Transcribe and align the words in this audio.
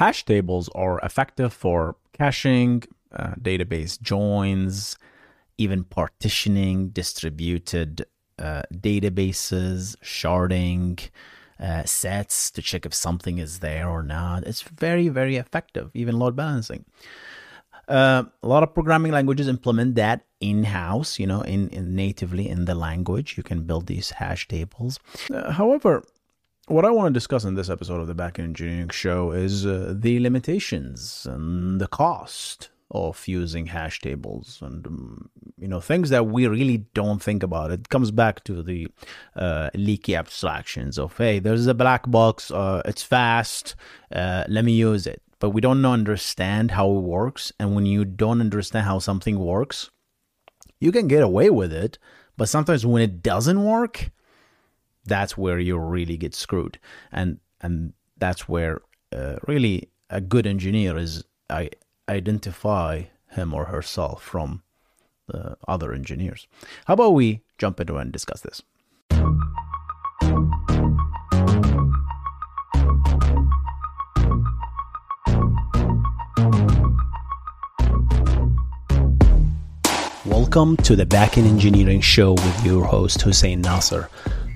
Hash 0.00 0.24
tables 0.24 0.70
are 0.74 0.98
effective 1.00 1.52
for 1.52 1.94
caching, 2.14 2.84
uh, 3.14 3.34
database 3.38 4.00
joins, 4.00 4.96
even 5.58 5.84
partitioning 5.84 6.88
distributed 6.88 8.06
uh, 8.38 8.62
databases, 8.72 9.96
sharding, 10.02 11.06
uh, 11.60 11.84
sets 11.84 12.50
to 12.52 12.62
check 12.62 12.86
if 12.86 12.94
something 12.94 13.36
is 13.36 13.58
there 13.58 13.90
or 13.90 14.02
not. 14.02 14.44
It's 14.44 14.62
very, 14.62 15.08
very 15.08 15.36
effective, 15.36 15.90
even 15.92 16.18
load 16.18 16.34
balancing. 16.34 16.86
Uh, 17.86 18.22
a 18.42 18.48
lot 18.48 18.62
of 18.62 18.72
programming 18.72 19.12
languages 19.12 19.48
implement 19.48 19.96
that 19.96 20.24
in-house, 20.40 21.18
you 21.18 21.26
know, 21.26 21.42
in, 21.42 21.68
in 21.68 21.94
natively 21.94 22.48
in 22.48 22.64
the 22.64 22.74
language. 22.74 23.36
You 23.36 23.42
can 23.42 23.64
build 23.64 23.86
these 23.86 24.12
hash 24.12 24.48
tables. 24.48 24.98
Uh, 25.30 25.52
however, 25.52 26.04
what 26.70 26.84
I 26.84 26.90
want 26.90 27.08
to 27.08 27.12
discuss 27.12 27.44
in 27.44 27.54
this 27.54 27.68
episode 27.68 28.00
of 28.00 28.06
the 28.06 28.14
Backend 28.14 28.44
Engineering 28.44 28.90
Show 28.90 29.32
is 29.32 29.66
uh, 29.66 29.92
the 29.96 30.20
limitations 30.20 31.26
and 31.28 31.80
the 31.80 31.88
cost 31.88 32.70
of 32.92 33.26
using 33.26 33.66
hash 33.66 34.00
tables 34.00 34.58
and 34.62 34.86
um, 34.86 35.30
you 35.58 35.68
know 35.68 35.80
things 35.80 36.10
that 36.10 36.26
we 36.26 36.46
really 36.46 36.86
don't 36.94 37.20
think 37.20 37.42
about. 37.42 37.72
It 37.72 37.88
comes 37.88 38.12
back 38.12 38.44
to 38.44 38.62
the 38.62 38.86
uh, 39.34 39.70
leaky 39.74 40.14
abstractions 40.14 40.98
of 40.98 41.16
hey 41.16 41.40
there's 41.40 41.66
a 41.66 41.74
black 41.74 42.08
box 42.08 42.50
uh, 42.50 42.82
it's 42.84 43.02
fast 43.02 43.74
uh, 44.12 44.44
let 44.48 44.64
me 44.64 44.72
use 44.72 45.06
it. 45.06 45.22
But 45.40 45.50
we 45.50 45.60
don't 45.60 45.84
understand 45.84 46.72
how 46.72 46.90
it 46.90 47.00
works. 47.00 47.50
And 47.58 47.74
when 47.74 47.86
you 47.86 48.04
don't 48.04 48.40
understand 48.40 48.86
how 48.86 48.98
something 48.98 49.38
works 49.38 49.90
you 50.78 50.92
can 50.92 51.08
get 51.08 51.22
away 51.22 51.50
with 51.50 51.72
it. 51.72 51.98
But 52.36 52.48
sometimes 52.48 52.86
when 52.86 53.02
it 53.02 53.22
doesn't 53.22 53.62
work 53.64 54.10
that's 55.04 55.36
where 55.36 55.58
you 55.58 55.78
really 55.78 56.16
get 56.16 56.34
screwed 56.34 56.78
and 57.12 57.38
and 57.60 57.92
that's 58.18 58.48
where 58.48 58.82
uh, 59.12 59.36
really 59.46 59.88
a 60.10 60.20
good 60.20 60.46
engineer 60.46 60.96
is 60.96 61.24
I 61.48 61.70
identify 62.08 63.04
him 63.30 63.54
or 63.54 63.66
herself 63.66 64.22
from 64.22 64.62
the 65.28 65.56
other 65.68 65.92
engineers. 65.92 66.46
How 66.86 66.94
about 66.94 67.14
we 67.14 67.42
jump 67.58 67.80
into 67.80 67.96
and 67.96 68.12
discuss 68.12 68.40
this? 68.40 68.62
Welcome 80.26 80.76
to 80.78 80.96
the 80.96 81.06
Backend 81.06 81.46
Engineering 81.46 82.00
Show 82.00 82.32
with 82.32 82.64
your 82.64 82.84
host 82.84 83.22
Hussein 83.22 83.60
Nasser. 83.60 84.08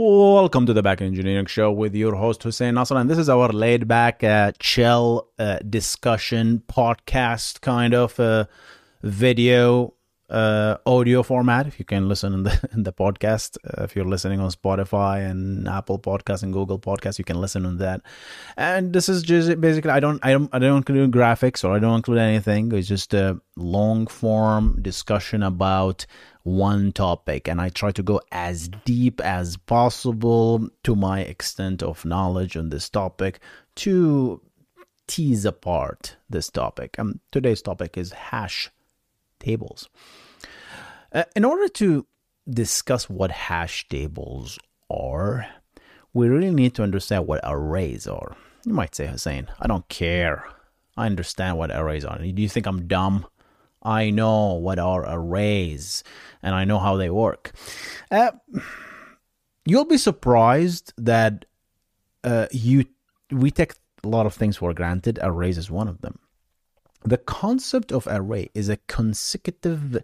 Welcome 0.00 0.64
to 0.66 0.72
the 0.72 0.80
Backend 0.80 1.06
Engineering 1.06 1.46
Show 1.46 1.72
with 1.72 1.92
your 1.92 2.14
host 2.14 2.44
Hussein 2.44 2.74
Nasser, 2.74 2.94
and 2.94 3.10
this 3.10 3.18
is 3.18 3.28
our 3.28 3.48
laid 3.48 3.88
back, 3.88 4.22
uh, 4.22 4.52
chill 4.60 5.26
uh, 5.40 5.58
discussion 5.68 6.62
podcast 6.68 7.62
kind 7.62 7.92
of 7.92 8.20
uh, 8.20 8.44
video 9.02 9.94
uh, 10.30 10.76
audio 10.84 11.22
format. 11.22 11.66
If 11.66 11.78
you 11.78 11.84
can 11.84 12.08
listen 12.08 12.34
in 12.34 12.42
the 12.42 12.70
in 12.72 12.82
the 12.82 12.92
podcast, 12.92 13.56
uh, 13.64 13.84
if 13.84 13.96
you're 13.96 14.04
listening 14.04 14.40
on 14.40 14.50
Spotify 14.50 15.28
and 15.28 15.68
Apple 15.68 15.98
Podcasts 15.98 16.42
and 16.42 16.52
Google 16.52 16.78
Podcasts, 16.78 17.18
you 17.18 17.24
can 17.24 17.40
listen 17.40 17.64
on 17.64 17.78
that. 17.78 18.02
And 18.56 18.92
this 18.92 19.08
is 19.08 19.22
just 19.22 19.60
basically 19.60 19.90
I 19.90 20.00
don't 20.00 20.24
I 20.24 20.32
don't 20.32 20.48
I 20.52 20.58
don't 20.58 20.78
include 20.78 21.10
graphics 21.12 21.64
or 21.64 21.74
I 21.74 21.78
don't 21.78 21.96
include 21.96 22.18
anything. 22.18 22.72
It's 22.72 22.88
just 22.88 23.14
a 23.14 23.40
long 23.56 24.06
form 24.06 24.78
discussion 24.82 25.42
about 25.42 26.06
one 26.44 26.92
topic 26.92 27.46
and 27.46 27.60
I 27.60 27.68
try 27.68 27.90
to 27.92 28.02
go 28.02 28.20
as 28.32 28.68
deep 28.84 29.20
as 29.20 29.56
possible 29.56 30.66
to 30.84 30.96
my 30.96 31.20
extent 31.20 31.82
of 31.82 32.04
knowledge 32.04 32.56
on 32.56 32.70
this 32.70 32.88
topic 32.88 33.40
to 33.76 34.40
tease 35.06 35.44
apart 35.44 36.16
this 36.30 36.50
topic. 36.50 36.96
And 36.98 37.14
um, 37.14 37.20
today's 37.32 37.60
topic 37.60 37.98
is 37.98 38.12
hash 38.12 38.70
tables. 39.40 39.88
Uh, 41.12 41.24
in 41.34 41.44
order 41.44 41.68
to 41.68 42.06
discuss 42.48 43.08
what 43.08 43.30
hash 43.30 43.88
tables 43.88 44.58
are, 44.90 45.46
we 46.12 46.28
really 46.28 46.50
need 46.50 46.74
to 46.74 46.82
understand 46.82 47.26
what 47.26 47.40
arrays 47.44 48.06
are. 48.06 48.36
You 48.64 48.74
might 48.74 48.94
say, 48.94 49.06
Hussein, 49.06 49.48
I 49.60 49.66
don't 49.66 49.88
care. 49.88 50.44
I 50.96 51.06
understand 51.06 51.58
what 51.58 51.70
arrays 51.70 52.04
are. 52.04 52.18
Do 52.18 52.42
you 52.42 52.48
think 52.48 52.66
I'm 52.66 52.86
dumb? 52.86 53.26
I 53.82 54.10
know 54.10 54.54
what 54.54 54.78
are 54.78 55.04
arrays 55.08 56.02
and 56.42 56.54
I 56.54 56.64
know 56.64 56.78
how 56.78 56.96
they 56.96 57.10
work. 57.10 57.52
Uh, 58.10 58.32
you'll 59.64 59.84
be 59.84 59.98
surprised 59.98 60.92
that 60.98 61.44
uh, 62.24 62.46
you 62.50 62.84
we 63.30 63.50
take 63.50 63.74
a 64.02 64.08
lot 64.08 64.26
of 64.26 64.34
things 64.34 64.56
for 64.56 64.74
granted. 64.74 65.18
Arrays 65.22 65.58
is 65.58 65.70
one 65.70 65.86
of 65.86 66.00
them. 66.00 66.18
The 67.08 67.18
concept 67.18 67.92
of 67.92 68.06
array 68.06 68.50
is 68.54 68.68
a 68.68 68.78
consecutive 68.86 70.02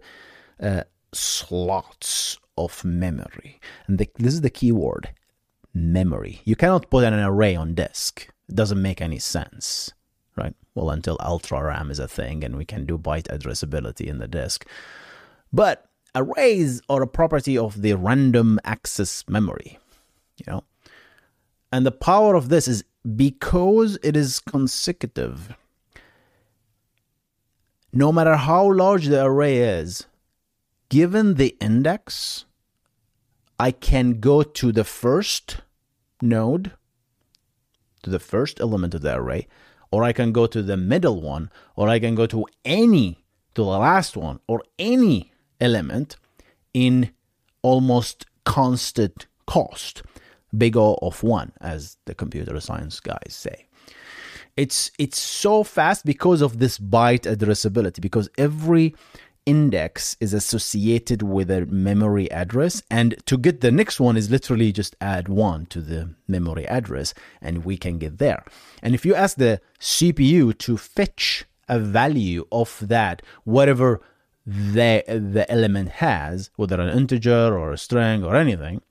uh, 0.61 0.83
slots 1.13 2.37
of 2.57 2.83
memory, 2.85 3.59
and 3.87 3.99
the, 3.99 4.09
this 4.17 4.33
is 4.33 4.41
the 4.41 4.49
key 4.49 4.71
word: 4.71 5.11
memory. 5.73 6.41
You 6.45 6.55
cannot 6.55 6.89
put 6.89 7.03
an 7.03 7.13
array 7.13 7.55
on 7.55 7.73
disk. 7.75 8.27
It 8.47 8.55
doesn't 8.55 8.81
make 8.81 9.01
any 9.01 9.19
sense 9.19 9.91
right? 10.35 10.55
Well, 10.73 10.89
until 10.89 11.17
Ultra 11.19 11.63
RAM 11.63 11.89
is 11.91 11.99
a 11.99 12.07
thing 12.07 12.43
and 12.43 12.57
we 12.57 12.65
can 12.65 12.85
do 12.85 12.97
byte 12.97 13.27
addressability 13.27 14.07
in 14.07 14.19
the 14.19 14.27
disk. 14.27 14.65
But 15.51 15.85
arrays 16.13 16.81
are 16.89 17.01
a 17.01 17.07
property 17.07 17.57
of 17.57 17.81
the 17.81 17.93
random 17.93 18.59
access 18.63 19.23
memory, 19.27 19.79
you 20.37 20.45
know? 20.47 20.63
And 21.71 21.85
the 21.85 21.91
power 21.91 22.35
of 22.35 22.49
this 22.49 22.67
is 22.67 22.83
because 23.15 23.97
it 24.03 24.15
is 24.15 24.39
consecutive. 24.39 25.55
No 27.97 28.11
matter 28.11 28.35
how 28.35 28.69
large 28.73 29.05
the 29.05 29.23
array 29.23 29.59
is, 29.59 30.05
given 30.89 31.35
the 31.35 31.55
index, 31.61 32.43
I 33.57 33.71
can 33.71 34.19
go 34.19 34.43
to 34.43 34.73
the 34.73 34.83
first 34.83 35.61
node, 36.21 36.73
to 38.03 38.09
the 38.09 38.19
first 38.19 38.59
element 38.59 38.95
of 38.95 39.01
the 39.01 39.15
array, 39.15 39.47
or 39.91 40.03
I 40.03 40.11
can 40.11 40.33
go 40.33 40.45
to 40.45 40.61
the 40.61 40.75
middle 40.75 41.21
one, 41.21 41.49
or 41.77 41.87
I 41.87 41.99
can 41.99 42.15
go 42.15 42.25
to 42.25 42.45
any, 42.65 43.23
to 43.53 43.61
the 43.61 43.69
last 43.69 44.17
one, 44.17 44.41
or 44.45 44.61
any 44.77 45.31
element 45.61 46.17
in 46.73 47.11
almost 47.61 48.25
constant 48.43 49.25
cost, 49.47 50.03
big 50.55 50.75
O 50.75 50.99
of 51.01 51.23
one, 51.23 51.53
as 51.61 51.95
the 52.03 52.13
computer 52.13 52.59
science 52.59 52.99
guys 52.99 53.29
say. 53.29 53.67
It's 54.57 54.91
it's 54.97 55.19
so 55.19 55.63
fast 55.63 56.05
because 56.05 56.41
of 56.41 56.59
this 56.59 56.77
byte 56.77 57.23
addressability, 57.23 57.99
because 57.99 58.29
every 58.37 58.95
index 59.45 60.17
is 60.19 60.33
associated 60.33 61.21
with 61.21 61.51
a 61.51 61.65
memory 61.67 62.31
address 62.31 62.81
and 62.89 63.15
to 63.27 63.37
get 63.37 63.61
the 63.61 63.71
next 63.71 63.99
one 63.99 64.17
is 64.17 64.31
literally 64.31 64.71
just 64.71 64.95
add 64.99 65.27
one 65.29 65.67
to 65.67 65.81
the 65.81 66.09
memory 66.27 66.67
address 66.67 67.13
and 67.41 67.63
we 67.63 67.77
can 67.77 67.99
get 67.99 68.17
there 68.17 68.43
and 68.81 68.95
if 68.95 69.05
you 69.05 69.13
ask 69.13 69.37
the 69.37 69.61
cpu 69.79 70.57
to 70.57 70.75
fetch 70.77 71.45
a 71.69 71.77
value 71.77 72.43
of 72.51 72.79
that 72.81 73.21
whatever 73.43 74.01
the 74.47 75.03
the 75.07 75.45
element 75.47 75.89
has 75.89 76.49
whether 76.55 76.81
an 76.81 76.97
integer 76.97 77.55
or 77.55 77.71
a 77.71 77.77
string 77.77 78.23
or 78.23 78.35
anything 78.35 78.81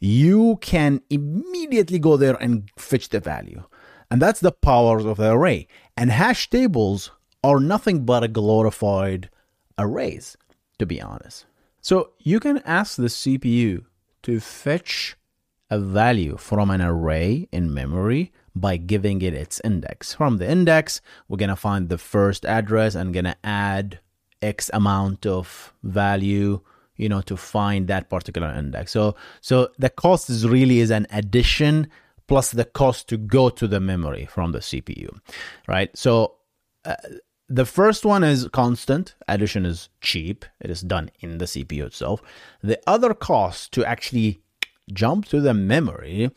you 0.00 0.58
can 0.60 1.00
immediately 1.10 1.98
go 1.98 2.16
there 2.16 2.34
and 2.34 2.70
fetch 2.76 3.08
the 3.08 3.20
value. 3.20 3.62
And 4.10 4.22
that's 4.22 4.40
the 4.40 4.52
powers 4.52 5.04
of 5.04 5.16
the 5.16 5.32
array. 5.32 5.66
And 5.96 6.10
hash 6.10 6.48
tables 6.48 7.10
are 7.42 7.60
nothing 7.60 8.04
but 8.04 8.24
a 8.24 8.28
glorified 8.28 9.30
arrays, 9.78 10.36
to 10.78 10.86
be 10.86 11.00
honest. 11.00 11.46
So 11.80 12.10
you 12.18 12.40
can 12.40 12.58
ask 12.64 12.96
the 12.96 13.04
CPU 13.04 13.84
to 14.22 14.40
fetch 14.40 15.16
a 15.70 15.78
value 15.78 16.36
from 16.36 16.70
an 16.70 16.80
array 16.80 17.48
in 17.52 17.72
memory 17.72 18.32
by 18.54 18.76
giving 18.76 19.20
it 19.22 19.34
its 19.34 19.60
index. 19.64 20.14
From 20.14 20.38
the 20.38 20.48
index, 20.50 21.00
we're 21.28 21.36
going 21.36 21.50
to 21.50 21.56
find 21.56 21.88
the 21.88 21.98
first 21.98 22.44
address 22.44 22.94
and 22.94 23.12
going 23.12 23.24
to 23.24 23.36
add 23.44 24.00
X 24.42 24.70
amount 24.72 25.26
of 25.26 25.72
value 25.82 26.60
you 26.96 27.08
know 27.08 27.20
to 27.22 27.36
find 27.36 27.88
that 27.88 28.08
particular 28.08 28.48
index 28.52 28.92
so 28.92 29.14
so 29.40 29.68
the 29.78 29.90
cost 29.90 30.30
is 30.30 30.46
really 30.46 30.80
is 30.80 30.90
an 30.90 31.06
addition 31.10 31.88
plus 32.28 32.50
the 32.50 32.64
cost 32.64 33.08
to 33.08 33.16
go 33.16 33.48
to 33.48 33.66
the 33.66 33.80
memory 33.80 34.26
from 34.26 34.52
the 34.52 34.58
cpu 34.58 35.08
right 35.68 35.96
so 35.96 36.34
uh, 36.84 36.94
the 37.48 37.64
first 37.64 38.04
one 38.04 38.24
is 38.24 38.48
constant 38.52 39.14
addition 39.28 39.64
is 39.64 39.88
cheap 40.00 40.44
it 40.60 40.70
is 40.70 40.80
done 40.80 41.10
in 41.20 41.38
the 41.38 41.44
cpu 41.44 41.86
itself 41.86 42.22
the 42.62 42.80
other 42.86 43.14
cost 43.14 43.72
to 43.72 43.84
actually 43.84 44.40
jump 44.92 45.26
to 45.26 45.40
the 45.40 45.54
memory 45.54 46.30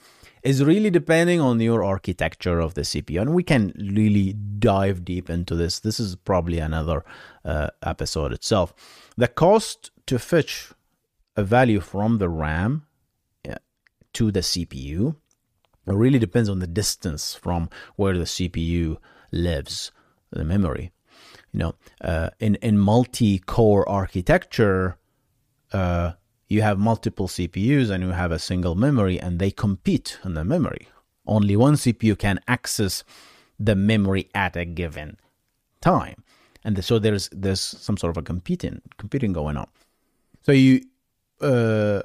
is 0.43 0.63
really 0.63 0.89
depending 0.89 1.39
on 1.41 1.59
your 1.59 1.83
architecture 1.83 2.59
of 2.59 2.73
the 2.73 2.81
CPU. 2.81 3.21
And 3.21 3.33
we 3.33 3.43
can 3.43 3.73
really 3.77 4.33
dive 4.33 5.03
deep 5.03 5.29
into 5.29 5.55
this. 5.55 5.79
This 5.79 5.99
is 5.99 6.15
probably 6.15 6.59
another 6.59 7.03
uh, 7.43 7.69
episode 7.83 8.31
itself. 8.31 8.73
The 9.17 9.27
cost 9.27 9.91
to 10.07 10.17
fetch 10.17 10.71
a 11.35 11.43
value 11.43 11.81
from 11.81 12.17
the 12.17 12.29
RAM 12.29 12.85
to 14.13 14.31
the 14.31 14.39
CPU 14.39 15.15
it 15.89 15.95
really 15.95 16.19
depends 16.19 16.49
on 16.49 16.59
the 16.59 16.67
distance 16.67 17.33
from 17.33 17.69
where 17.95 18.17
the 18.17 18.25
CPU 18.25 18.97
lives, 19.31 19.91
the 20.31 20.43
memory. 20.43 20.91
You 21.51 21.59
know, 21.59 21.75
uh, 22.01 22.29
in 22.39 22.55
in 22.55 22.77
multi-core 22.77 23.87
architecture, 23.89 24.97
uh, 25.73 26.11
you 26.47 26.61
have 26.61 26.77
multiple 26.77 27.27
CPUs 27.27 27.89
and 27.89 28.03
you 28.03 28.09
have 28.09 28.31
a 28.31 28.39
single 28.39 28.75
memory, 28.75 29.19
and 29.19 29.39
they 29.39 29.51
compete 29.51 30.19
on 30.23 30.35
the 30.35 30.43
memory. 30.43 30.87
Only 31.25 31.55
one 31.55 31.75
CPU 31.75 32.17
can 32.17 32.39
access 32.47 33.03
the 33.59 33.75
memory 33.75 34.29
at 34.33 34.55
a 34.55 34.65
given 34.65 35.17
time, 35.81 36.23
and 36.63 36.83
so 36.83 36.99
there's 36.99 37.29
there's 37.31 37.61
some 37.61 37.97
sort 37.97 38.11
of 38.11 38.17
a 38.17 38.23
competing 38.23 38.81
competing 38.97 39.33
going 39.33 39.57
on. 39.57 39.67
So 40.43 40.51
you, 40.51 40.81
uh, 41.41 42.01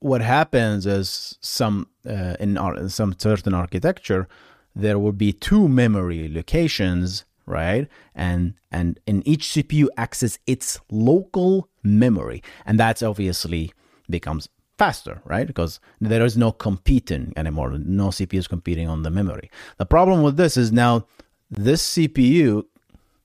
what 0.00 0.20
happens 0.20 0.86
is 0.86 1.38
some 1.40 1.88
uh, 2.08 2.36
in, 2.40 2.56
in 2.56 2.88
some 2.88 3.14
certain 3.18 3.54
architecture, 3.54 4.28
there 4.74 4.98
will 4.98 5.12
be 5.12 5.32
two 5.32 5.68
memory 5.68 6.28
locations, 6.32 7.24
right? 7.46 7.88
And 8.14 8.54
and 8.70 9.00
in 9.06 9.26
each 9.26 9.46
CPU 9.48 9.88
access 9.96 10.38
its 10.46 10.80
local 10.90 11.68
memory, 11.82 12.42
and 12.64 12.78
that's 12.78 13.02
obviously 13.02 13.72
becomes 14.08 14.48
faster, 14.78 15.20
right? 15.24 15.46
Because 15.46 15.80
there 16.00 16.24
is 16.24 16.36
no 16.36 16.52
competing 16.52 17.32
anymore. 17.36 17.76
No 17.78 18.08
CPU 18.08 18.38
is 18.38 18.48
competing 18.48 18.88
on 18.88 19.02
the 19.02 19.10
memory. 19.10 19.50
The 19.78 19.86
problem 19.86 20.22
with 20.22 20.36
this 20.36 20.56
is 20.56 20.70
now 20.70 21.06
this 21.50 21.94
CPU 21.94 22.64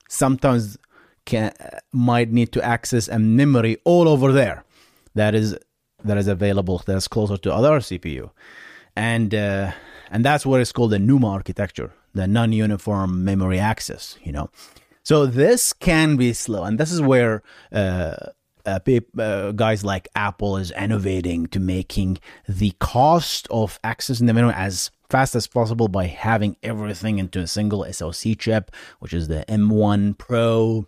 sometimes 0.09 0.77
can 1.25 1.53
might 1.91 2.31
need 2.31 2.51
to 2.53 2.63
access 2.63 3.07
a 3.07 3.19
memory 3.19 3.77
all 3.85 4.07
over 4.07 4.31
there 4.31 4.65
that 5.15 5.35
is 5.35 5.55
that 6.03 6.17
is 6.17 6.27
available 6.27 6.81
that's 6.85 7.07
closer 7.07 7.38
to 7.38 7.53
other 7.53 7.79
CPU, 7.79 8.29
and 8.95 9.33
uh, 9.33 9.71
and 10.11 10.23
that's 10.23 10.45
what 10.45 10.61
is 10.61 10.71
called 10.71 10.91
the 10.91 11.00
NUMA 11.00 11.27
architecture, 11.27 11.91
the 12.13 12.27
non-uniform 12.27 13.23
memory 13.23 13.59
access. 13.59 14.17
You 14.23 14.31
know, 14.31 14.50
so 15.03 15.25
this 15.25 15.73
can 15.73 16.15
be 16.15 16.33
slow, 16.33 16.63
and 16.63 16.79
this 16.79 16.91
is 16.91 17.01
where. 17.01 17.44
Uh, 17.71 18.15
uh, 18.65 18.79
uh, 19.19 19.51
guys 19.51 19.83
like 19.83 20.07
Apple 20.15 20.55
is 20.55 20.71
innovating 20.71 21.47
to 21.47 21.59
making 21.59 22.17
the 22.47 22.71
cost 22.79 23.45
of 23.51 23.77
accessing 23.83 24.25
the 24.25 24.33
memory 24.33 24.53
as 24.56 24.89
fast 25.09 25.35
as 25.35 25.47
possible 25.47 25.89
by 25.89 26.06
having 26.06 26.56
everything 26.63 27.19
into 27.19 27.39
a 27.39 27.45
single 27.45 27.83
SoC 27.91 28.38
chip, 28.39 28.71
which 28.99 29.13
is 29.13 29.27
the 29.27 29.44
M1 29.49 30.17
Pro 30.17 30.85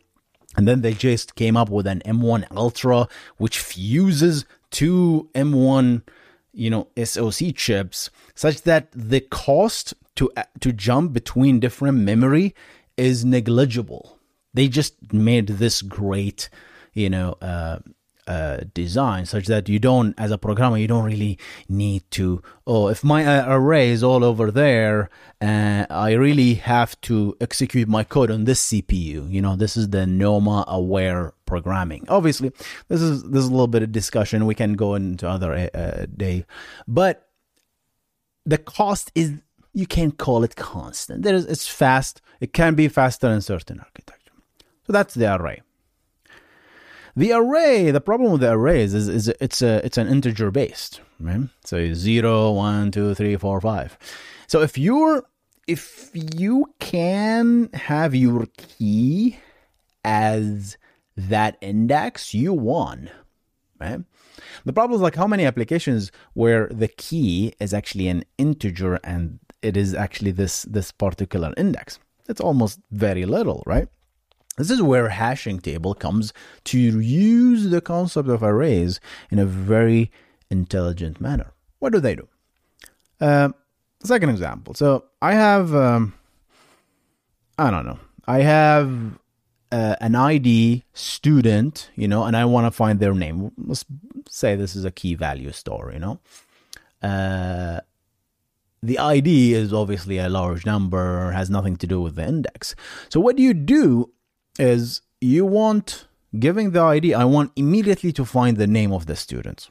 and 0.57 0.67
then 0.67 0.81
they 0.81 0.93
just 0.93 1.35
came 1.35 1.57
up 1.57 1.69
with 1.69 1.87
an 1.87 2.01
M1 2.05 2.45
Ultra, 2.55 3.07
which 3.37 3.59
fuses 3.59 4.45
two 4.75 5.29
M1, 5.33 6.01
you 6.51 6.69
know, 6.69 6.89
SoC 7.01 7.55
chips, 7.55 8.09
such 8.35 8.63
that 8.63 8.89
the 8.91 9.21
cost 9.21 9.93
to 10.17 10.29
to 10.59 10.73
jump 10.73 11.13
between 11.13 11.61
different 11.61 11.99
memory 11.99 12.53
is 12.97 13.23
negligible. 13.23 14.19
They 14.53 14.67
just 14.67 15.13
made 15.13 15.47
this 15.47 15.81
great, 15.81 16.49
you 16.93 17.09
know, 17.09 17.37
uh, 17.41 17.79
uh, 18.27 18.61
design 18.73 19.25
such 19.25 19.45
that 19.47 19.69
you 19.69 19.79
don't, 19.79 20.13
as 20.17 20.31
a 20.31 20.37
programmer, 20.37 20.77
you 20.77 20.87
don't 20.87 21.03
really 21.03 21.37
need 21.69 22.03
to. 22.11 22.41
Oh, 22.65 22.87
if 22.87 23.03
my 23.03 23.25
uh, 23.25 23.45
array 23.47 23.89
is 23.89 24.03
all 24.03 24.23
over 24.23 24.51
there, 24.51 25.09
uh, 25.41 25.85
I 25.89 26.13
really 26.13 26.55
have 26.55 26.99
to 27.01 27.37
execute 27.39 27.87
my 27.87 28.03
code 28.03 28.31
on 28.31 28.45
this 28.45 28.65
CPU. 28.71 29.31
You 29.31 29.41
know, 29.41 29.55
this 29.55 29.77
is 29.77 29.89
the 29.89 30.05
NUMA 30.05 30.65
aware 30.67 31.33
programming. 31.45 32.05
Obviously, 32.09 32.51
this 32.87 33.01
is 33.01 33.23
this 33.23 33.43
is 33.43 33.47
a 33.47 33.51
little 33.51 33.67
bit 33.67 33.83
of 33.83 33.91
discussion. 33.91 34.45
We 34.45 34.55
can 34.55 34.73
go 34.73 34.95
into 34.95 35.27
other 35.27 35.69
uh, 35.73 36.05
day, 36.15 36.45
but 36.87 37.29
the 38.45 38.57
cost 38.57 39.11
is 39.15 39.33
you 39.73 39.85
can't 39.85 40.17
call 40.17 40.43
it 40.43 40.55
constant. 40.55 41.23
There 41.23 41.35
is 41.35 41.45
it's 41.45 41.67
fast. 41.67 42.21
It 42.39 42.53
can 42.53 42.75
be 42.75 42.87
faster 42.87 43.27
in 43.27 43.41
certain 43.41 43.79
architecture. 43.79 44.33
So 44.87 44.93
that's 44.93 45.13
the 45.13 45.35
array. 45.35 45.61
The 47.15 47.31
array, 47.31 47.91
the 47.91 48.01
problem 48.01 48.31
with 48.33 48.41
the 48.41 48.51
arrays 48.51 48.93
is, 48.93 49.07
is 49.07 49.29
it's 49.39 49.61
a 49.61 49.85
it's 49.85 49.97
an 49.97 50.07
integer 50.07 50.51
based, 50.51 50.99
right? 51.19 51.47
So 51.63 51.93
zero, 51.93 52.51
one, 52.51 52.91
two, 52.91 53.13
three, 53.13 53.37
four, 53.37 53.61
five. 53.61 53.97
So 54.47 54.61
if 54.61 54.77
you're 54.77 55.23
if 55.67 56.11
you 56.13 56.73
can 56.79 57.69
have 57.73 58.13
your 58.13 58.47
key 58.57 59.39
as 60.03 60.77
that 61.15 61.57
index, 61.61 62.33
you 62.33 62.51
won, 62.53 63.09
right? 63.79 64.01
The 64.65 64.73
problem 64.73 64.95
is 64.95 65.01
like 65.01 65.15
how 65.15 65.27
many 65.27 65.45
applications 65.45 66.11
where 66.33 66.67
the 66.67 66.89
key 66.89 67.53
is 67.61 67.73
actually 67.73 68.09
an 68.09 68.25
integer 68.37 68.99
and 69.05 69.39
it 69.61 69.77
is 69.77 69.93
actually 69.93 70.31
this 70.31 70.63
this 70.63 70.91
particular 70.91 71.53
index. 71.55 71.97
It's 72.27 72.41
almost 72.41 72.79
very 72.91 73.25
little, 73.25 73.63
right? 73.65 73.87
This 74.57 74.71
is 74.71 74.81
where 74.81 75.09
hashing 75.09 75.59
table 75.59 75.93
comes 75.93 76.33
to 76.65 76.79
use 76.79 77.69
the 77.69 77.81
concept 77.81 78.29
of 78.29 78.41
arrays 78.41 78.99
in 79.29 79.39
a 79.39 79.45
very 79.45 80.11
intelligent 80.49 81.19
manner. 81.19 81.51
What 81.79 81.91
do 81.91 81.99
they 81.99 82.15
do? 82.15 82.27
Uh, 83.19 83.49
second 84.03 84.29
example. 84.29 84.73
So 84.73 85.05
I 85.21 85.33
have, 85.33 85.75
um, 85.75 86.13
I 87.57 87.69
don't 87.69 87.85
know, 87.85 87.99
I 88.25 88.39
have 88.39 89.19
uh, 89.71 89.95
an 89.99 90.15
ID 90.15 90.83
student, 90.93 91.89
you 91.95 92.07
know, 92.07 92.23
and 92.23 92.37
I 92.37 92.45
want 92.45 92.65
to 92.65 92.71
find 92.71 92.99
their 92.99 93.13
name. 93.13 93.51
Let's 93.57 93.85
say 94.29 94.55
this 94.55 94.75
is 94.75 94.85
a 94.85 94.91
key 94.91 95.15
value 95.15 95.51
store, 95.51 95.91
you 95.91 95.99
know. 95.99 96.19
Uh, 97.01 97.81
the 98.81 98.99
ID 98.99 99.53
is 99.53 99.73
obviously 99.73 100.17
a 100.17 100.29
large 100.29 100.65
number, 100.65 101.31
has 101.31 101.49
nothing 101.49 101.75
to 101.77 101.87
do 101.87 102.01
with 102.01 102.15
the 102.15 102.25
index. 102.25 102.75
So 103.09 103.19
what 103.19 103.35
do 103.35 103.43
you 103.43 103.53
do 103.53 104.11
is 104.59 105.01
you 105.21 105.45
want 105.45 106.07
giving 106.39 106.71
the 106.71 106.81
ID, 106.81 107.13
I 107.13 107.25
want 107.25 107.51
immediately 107.55 108.11
to 108.13 108.25
find 108.25 108.57
the 108.57 108.67
name 108.67 108.91
of 108.91 109.05
the 109.05 109.15
student. 109.15 109.69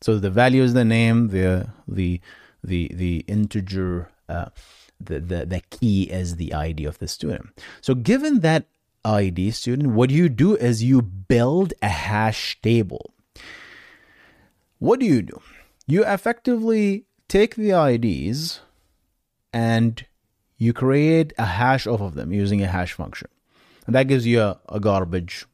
So 0.00 0.18
the 0.18 0.30
value 0.30 0.62
is 0.62 0.74
the 0.74 0.84
name, 0.84 1.28
the 1.28 1.68
the 1.88 2.20
the 2.62 2.90
the 2.94 3.24
integer, 3.26 4.10
uh, 4.28 4.46
the, 5.00 5.20
the 5.20 5.46
the 5.46 5.60
key 5.70 6.04
is 6.04 6.36
the 6.36 6.52
ID 6.52 6.84
of 6.84 6.98
the 6.98 7.08
student. 7.08 7.58
So 7.80 7.94
given 7.94 8.40
that 8.40 8.66
ID 9.04 9.50
student, 9.50 9.92
what 9.92 10.10
you 10.10 10.28
do 10.28 10.56
is 10.56 10.82
you 10.82 11.02
build 11.02 11.74
a 11.82 11.88
hash 11.88 12.60
table. 12.62 13.14
What 14.78 15.00
do 15.00 15.06
you 15.06 15.22
do? 15.22 15.40
You 15.86 16.04
effectively 16.04 17.04
take 17.28 17.54
the 17.54 17.72
IDs 17.72 18.60
and 19.52 20.04
you 20.56 20.72
create 20.72 21.32
a 21.38 21.44
hash 21.44 21.86
off 21.86 22.00
of 22.00 22.14
them 22.14 22.32
using 22.32 22.62
a 22.62 22.66
hash 22.66 22.92
function. 22.92 23.28
And 23.86 23.94
that 23.94 24.08
gives 24.08 24.26
you 24.26 24.40
a, 24.40 24.60
a 24.68 24.80
garbage 24.80 25.46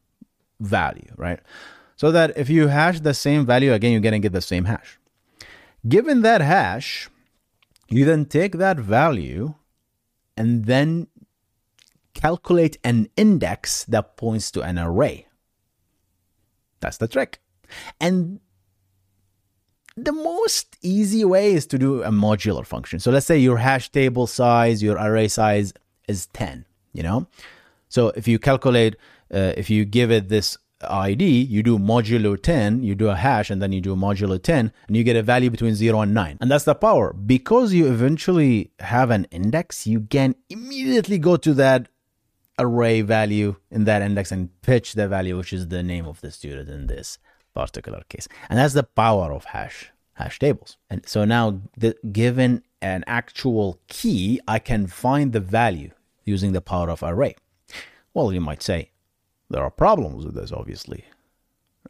value, 0.60 1.12
right? 1.16 1.40
So 1.96 2.12
that 2.12 2.36
if 2.36 2.48
you 2.48 2.68
hash 2.68 3.00
the 3.00 3.14
same 3.14 3.44
value 3.44 3.72
again, 3.72 3.92
you're 3.92 4.00
going 4.00 4.12
to 4.12 4.18
get 4.18 4.32
the 4.32 4.40
same 4.40 4.64
hash. 4.64 4.98
Given 5.88 6.22
that 6.22 6.40
hash, 6.40 7.08
you 7.88 8.04
then 8.04 8.24
take 8.24 8.52
that 8.58 8.78
value 8.78 9.54
and 10.36 10.64
then 10.66 11.08
calculate 12.14 12.78
an 12.84 13.08
index 13.16 13.84
that 13.84 14.16
points 14.16 14.50
to 14.52 14.62
an 14.62 14.78
array. 14.78 15.26
That's 16.80 16.96
the 16.98 17.08
trick. 17.08 17.40
And 18.00 18.40
the 19.96 20.12
most 20.12 20.76
easy 20.82 21.24
way 21.24 21.52
is 21.52 21.66
to 21.66 21.78
do 21.78 22.02
a 22.02 22.10
modular 22.10 22.64
function. 22.64 23.00
So 23.00 23.10
let's 23.10 23.26
say 23.26 23.38
your 23.38 23.58
hash 23.58 23.90
table 23.90 24.26
size, 24.26 24.82
your 24.82 24.96
array 24.96 25.28
size 25.28 25.72
is 26.08 26.26
10, 26.32 26.64
you 26.92 27.02
know? 27.02 27.26
So 27.90 28.08
if 28.16 28.26
you 28.26 28.38
calculate, 28.38 28.96
uh, 29.32 29.52
if 29.56 29.68
you 29.68 29.84
give 29.84 30.10
it 30.10 30.30
this 30.30 30.56
ID, 30.88 31.42
you 31.42 31.62
do 31.62 31.78
modulo 31.78 32.40
10, 32.40 32.82
you 32.82 32.94
do 32.94 33.08
a 33.08 33.16
hash, 33.16 33.50
and 33.50 33.60
then 33.60 33.72
you 33.72 33.82
do 33.82 33.94
modulo 33.94 34.42
10, 34.42 34.72
and 34.88 34.96
you 34.96 35.04
get 35.04 35.16
a 35.16 35.22
value 35.22 35.50
between 35.50 35.74
0 35.74 36.00
and 36.00 36.14
9. 36.14 36.38
And 36.40 36.50
that's 36.50 36.64
the 36.64 36.74
power. 36.74 37.12
Because 37.12 37.74
you 37.74 37.86
eventually 37.88 38.70
have 38.78 39.10
an 39.10 39.26
index, 39.30 39.86
you 39.86 40.00
can 40.00 40.34
immediately 40.48 41.18
go 41.18 41.36
to 41.36 41.52
that 41.54 41.88
array 42.58 43.02
value 43.02 43.56
in 43.70 43.84
that 43.84 44.02
index 44.02 44.32
and 44.32 44.48
pitch 44.62 44.94
the 44.94 45.08
value, 45.08 45.36
which 45.36 45.52
is 45.52 45.68
the 45.68 45.82
name 45.82 46.06
of 46.06 46.20
the 46.20 46.30
student 46.30 46.68
in 46.68 46.86
this 46.86 47.18
particular 47.54 48.02
case. 48.08 48.28
And 48.48 48.58
that's 48.58 48.74
the 48.74 48.84
power 48.84 49.32
of 49.32 49.44
hash 49.46 49.90
hash 50.14 50.38
tables. 50.38 50.76
And 50.88 51.06
so 51.08 51.24
now, 51.24 51.60
the, 51.76 51.96
given 52.12 52.62
an 52.82 53.04
actual 53.06 53.80
key, 53.88 54.40
I 54.46 54.58
can 54.58 54.86
find 54.86 55.32
the 55.32 55.40
value 55.40 55.90
using 56.24 56.52
the 56.52 56.60
power 56.60 56.90
of 56.90 57.02
array. 57.02 57.36
Well, 58.14 58.32
you 58.32 58.40
might 58.40 58.62
say 58.62 58.90
there 59.48 59.62
are 59.62 59.70
problems 59.70 60.24
with 60.24 60.34
this, 60.34 60.52
obviously, 60.52 61.04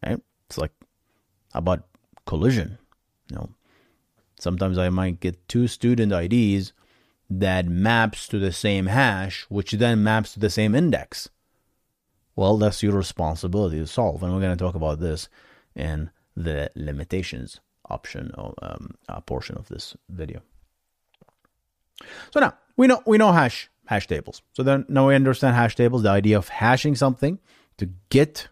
right? 0.05 0.21
It's 0.47 0.59
like 0.59 0.73
about 1.55 1.87
collision. 2.27 2.79
You 3.31 3.37
know, 3.37 3.51
sometimes 4.39 4.79
I 4.79 4.91
might 4.91 5.21
get 5.21 5.49
two 5.49 5.67
student 5.67 6.13
IDs 6.13 6.73
that 7.31 7.67
maps 7.67 8.27
to 8.29 8.39
the 8.39 8.53
same 8.53 8.87
hash, 8.87 9.47
which 9.49 9.73
then 9.73 10.03
maps 10.03 10.35
to 10.35 10.41
the 10.41 10.51
same 10.51 10.75
index. 10.75 11.29
Well, 12.35 12.57
that's 12.59 12.83
your 12.83 12.93
responsibility 12.93 13.79
to 13.79 13.87
solve, 13.87 14.23
and 14.23 14.33
we're 14.33 14.41
going 14.41 14.57
to 14.57 14.65
talk 14.65 14.75
about 14.75 15.01
this 15.01 15.29
in 15.75 16.11
the 16.37 16.71
limitations 16.75 17.61
option 17.89 18.33
or 18.37 18.55
um, 18.63 18.95
uh, 19.09 19.21
portion 19.21 19.57
of 19.57 19.69
this 19.69 19.97
video. 20.09 20.41
So 22.33 22.41
now 22.41 22.55
we 22.77 22.87
know 22.87 23.03
we 23.07 23.19
know 23.19 23.33
hash 23.33 23.71
hash 23.91 24.07
tables. 24.07 24.41
So 24.53 24.63
then 24.63 24.87
now 24.89 25.09
we 25.09 25.17
understand 25.17 25.57
hash 25.57 25.75
tables, 25.75 26.05
the 26.05 26.11
idea 26.11 26.39
of 26.39 26.49
hashing 26.49 26.95
something 26.95 27.41
to 27.79 27.89
get 28.09 28.47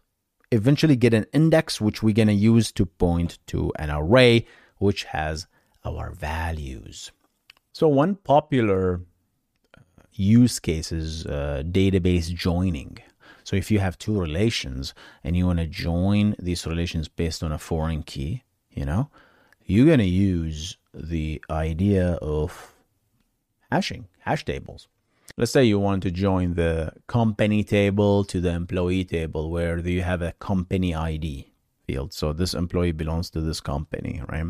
eventually 0.50 0.96
get 0.96 1.14
an 1.14 1.26
index 1.32 1.80
which 1.80 2.02
we're 2.02 2.14
going 2.14 2.26
to 2.28 2.34
use 2.34 2.72
to 2.72 2.84
point 2.84 3.38
to 3.46 3.72
an 3.78 3.88
array 3.88 4.46
which 4.78 5.04
has 5.04 5.46
our 5.84 6.10
values. 6.10 7.12
So 7.72 7.86
one 7.86 8.16
popular 8.16 9.02
uh, 9.76 10.02
use 10.12 10.58
case 10.58 10.90
is 10.90 11.24
uh, 11.26 11.62
database 11.64 12.34
joining. 12.34 12.98
So 13.44 13.54
if 13.54 13.70
you 13.70 13.78
have 13.78 13.96
two 13.96 14.18
relations 14.18 14.92
and 15.22 15.36
you 15.36 15.46
want 15.46 15.60
to 15.60 15.66
join 15.66 16.34
these 16.40 16.66
relations 16.66 17.06
based 17.06 17.44
on 17.44 17.52
a 17.52 17.58
foreign 17.58 18.02
key, 18.02 18.42
you 18.70 18.84
know, 18.84 19.08
you're 19.66 19.86
going 19.86 20.00
to 20.00 20.04
use 20.04 20.76
the 20.92 21.40
idea 21.48 22.14
of 22.14 22.74
hashing, 23.70 24.08
hash 24.18 24.44
tables. 24.44 24.88
Let's 25.36 25.52
say 25.52 25.64
you 25.64 25.78
want 25.78 26.02
to 26.02 26.10
join 26.10 26.54
the 26.54 26.92
company 27.06 27.62
table 27.62 28.24
to 28.24 28.40
the 28.40 28.50
employee 28.50 29.04
table 29.04 29.50
where 29.50 29.78
you 29.78 30.02
have 30.02 30.22
a 30.22 30.32
company 30.32 30.94
ID 30.94 31.52
field. 31.86 32.12
So 32.12 32.32
this 32.32 32.54
employee 32.54 32.92
belongs 32.92 33.30
to 33.30 33.40
this 33.40 33.60
company, 33.60 34.22
right? 34.28 34.46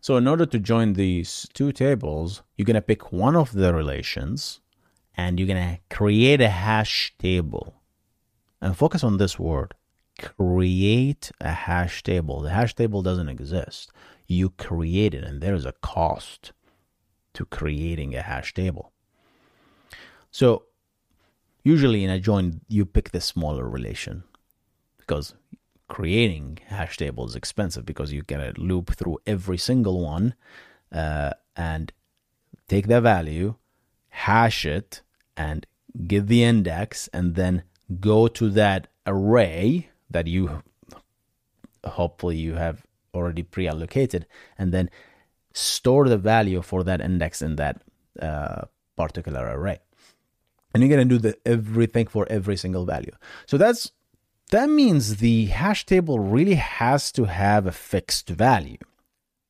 So 0.00 0.16
in 0.16 0.28
order 0.28 0.46
to 0.46 0.58
join 0.58 0.92
these 0.92 1.46
two 1.54 1.72
tables, 1.72 2.42
you're 2.56 2.66
going 2.66 2.74
to 2.74 2.82
pick 2.82 3.12
one 3.12 3.36
of 3.36 3.52
the 3.52 3.72
relations 3.74 4.60
and 5.16 5.38
you're 5.38 5.48
going 5.48 5.76
to 5.76 5.94
create 5.94 6.40
a 6.40 6.48
hash 6.48 7.14
table. 7.18 7.74
And 8.60 8.76
focus 8.76 9.02
on 9.02 9.16
this 9.16 9.38
word 9.38 9.74
create 10.18 11.30
a 11.40 11.50
hash 11.50 12.02
table. 12.02 12.40
The 12.40 12.50
hash 12.50 12.74
table 12.74 13.02
doesn't 13.02 13.28
exist. 13.28 13.92
You 14.26 14.50
create 14.50 15.14
it, 15.14 15.24
and 15.24 15.40
there's 15.40 15.64
a 15.64 15.72
cost 15.72 16.52
to 17.34 17.44
creating 17.46 18.14
a 18.14 18.22
hash 18.22 18.52
table. 18.52 18.92
So, 20.38 20.66
usually 21.64 22.04
in 22.04 22.10
a 22.10 22.20
join, 22.20 22.60
you 22.68 22.86
pick 22.86 23.10
the 23.10 23.20
smaller 23.20 23.68
relation 23.68 24.22
because 24.98 25.34
creating 25.88 26.60
hash 26.68 26.96
table 26.96 27.26
is 27.26 27.34
expensive 27.34 27.84
because 27.84 28.12
you 28.12 28.22
gotta 28.22 28.52
loop 28.56 28.94
through 28.94 29.18
every 29.26 29.58
single 29.58 30.00
one 30.00 30.36
uh, 30.92 31.32
and 31.56 31.92
take 32.68 32.86
the 32.86 33.00
value, 33.00 33.56
hash 34.10 34.64
it, 34.64 35.02
and 35.36 35.66
get 36.06 36.28
the 36.28 36.44
index, 36.44 37.08
and 37.08 37.34
then 37.34 37.64
go 37.98 38.28
to 38.28 38.48
that 38.50 38.86
array 39.08 39.88
that 40.08 40.28
you 40.28 40.62
hopefully 41.84 42.36
you 42.36 42.54
have 42.54 42.86
already 43.12 43.42
pre-allocated, 43.42 44.24
and 44.56 44.70
then 44.70 44.88
store 45.52 46.08
the 46.08 46.16
value 46.16 46.62
for 46.62 46.84
that 46.84 47.00
index 47.00 47.42
in 47.42 47.56
that 47.56 47.82
uh, 48.22 48.66
particular 48.96 49.44
array. 49.58 49.80
And 50.78 50.86
you're 50.86 50.96
gonna 50.96 51.08
do 51.08 51.18
the 51.18 51.36
everything 51.44 52.06
for 52.06 52.24
every 52.30 52.56
single 52.56 52.84
value. 52.84 53.10
So 53.46 53.58
that's 53.58 53.90
that 54.50 54.70
means 54.70 55.16
the 55.16 55.46
hash 55.46 55.84
table 55.84 56.20
really 56.20 56.54
has 56.54 57.10
to 57.12 57.24
have 57.24 57.66
a 57.66 57.72
fixed 57.72 58.28
value 58.28 58.78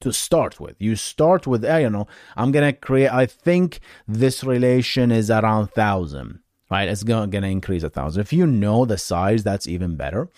to 0.00 0.12
start 0.12 0.58
with. 0.58 0.74
You 0.78 0.96
start 0.96 1.46
with, 1.46 1.64
eh, 1.64 1.76
I 1.76 1.82
don't 1.82 1.92
know, 1.92 2.06
I'm 2.36 2.50
going 2.50 2.72
to 2.72 2.78
create, 2.78 3.12
I 3.12 3.26
think 3.26 3.80
this 4.06 4.42
relation 4.42 5.12
is 5.12 5.30
around 5.30 5.66
1,000, 5.66 6.40
right? 6.70 6.88
It's 6.88 7.04
going 7.04 7.30
to 7.30 7.44
increase 7.44 7.82
a 7.82 7.86
1,000. 7.86 8.20
If 8.20 8.32
you 8.32 8.46
know 8.46 8.84
the 8.84 8.98
size, 8.98 9.44
that's 9.44 9.68
even 9.68 9.96
better. 9.96 10.30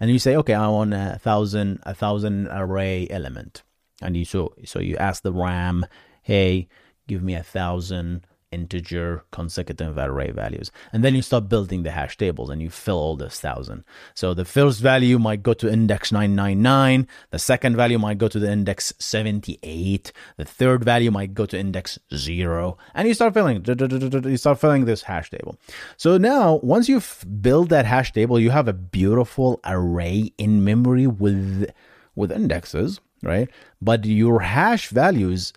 And 0.00 0.10
you 0.10 0.18
say, 0.18 0.36
okay, 0.36 0.54
I 0.54 0.68
want 0.68 0.94
a 0.94 1.18
1,000, 1.22 1.80
a 1.82 1.90
1,000 1.90 2.48
array 2.48 3.08
element. 3.10 3.62
And 4.00 4.16
you, 4.16 4.24
so, 4.24 4.54
so 4.64 4.78
you 4.78 4.96
ask 4.96 5.22
the 5.22 5.32
RAM, 5.32 5.84
hey, 6.22 6.68
give 7.06 7.22
me 7.22 7.34
a 7.34 7.38
1,000 7.38 8.24
integer 8.50 9.24
consecutive 9.30 9.98
array 9.98 10.30
values. 10.30 10.70
And 10.92 11.04
then 11.04 11.14
you 11.14 11.22
start 11.22 11.48
building 11.48 11.82
the 11.82 11.90
hash 11.90 12.16
tables 12.16 12.50
and 12.50 12.62
you 12.62 12.70
fill 12.70 12.96
all 12.96 13.16
this 13.16 13.40
thousand. 13.40 13.84
So 14.14 14.34
the 14.34 14.44
first 14.44 14.80
value 14.80 15.18
might 15.18 15.42
go 15.42 15.54
to 15.54 15.70
index 15.70 16.12
999. 16.12 17.06
The 17.30 17.38
second 17.38 17.76
value 17.76 17.98
might 17.98 18.18
go 18.18 18.28
to 18.28 18.38
the 18.38 18.50
index 18.50 18.92
78. 18.98 20.12
The 20.36 20.44
third 20.44 20.84
value 20.84 21.10
might 21.10 21.34
go 21.34 21.46
to 21.46 21.58
index 21.58 21.98
zero. 22.14 22.78
And 22.94 23.06
you 23.06 23.14
start 23.14 23.34
filling, 23.34 23.64
you 23.66 24.36
start 24.36 24.60
filling 24.60 24.84
this 24.84 25.02
hash 25.02 25.30
table. 25.30 25.58
So 25.96 26.16
now 26.18 26.60
once 26.62 26.88
you've 26.88 27.24
built 27.40 27.68
that 27.68 27.86
hash 27.86 28.12
table, 28.12 28.40
you 28.40 28.50
have 28.50 28.68
a 28.68 28.72
beautiful 28.72 29.60
array 29.64 30.32
in 30.38 30.64
memory 30.64 31.06
with, 31.06 31.70
with 32.14 32.32
indexes, 32.32 33.00
right? 33.22 33.48
But 33.82 34.04
your 34.04 34.40
hash 34.40 34.88
values 34.88 35.52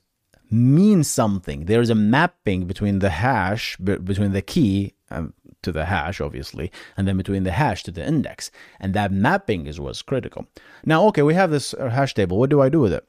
means 0.51 1.09
something. 1.09 1.65
There's 1.65 1.89
a 1.89 1.95
mapping 1.95 2.65
between 2.65 2.99
the 2.99 3.09
hash, 3.09 3.77
between 3.77 4.33
the 4.33 4.41
key 4.41 4.93
um, 5.09 5.33
to 5.61 5.71
the 5.71 5.85
hash, 5.85 6.19
obviously, 6.19 6.71
and 6.97 7.07
then 7.07 7.17
between 7.17 7.43
the 7.43 7.51
hash 7.51 7.83
to 7.83 7.91
the 7.91 8.05
index. 8.05 8.51
And 8.79 8.93
that 8.93 9.11
mapping 9.11 9.65
is 9.65 9.79
what's 9.79 10.01
critical. 10.01 10.47
Now, 10.85 11.05
okay, 11.07 11.21
we 11.21 11.33
have 11.35 11.51
this 11.51 11.73
uh, 11.73 11.89
hash 11.89 12.13
table. 12.13 12.37
What 12.37 12.49
do 12.49 12.61
I 12.61 12.69
do 12.69 12.81
with 12.81 12.93
it? 12.93 13.07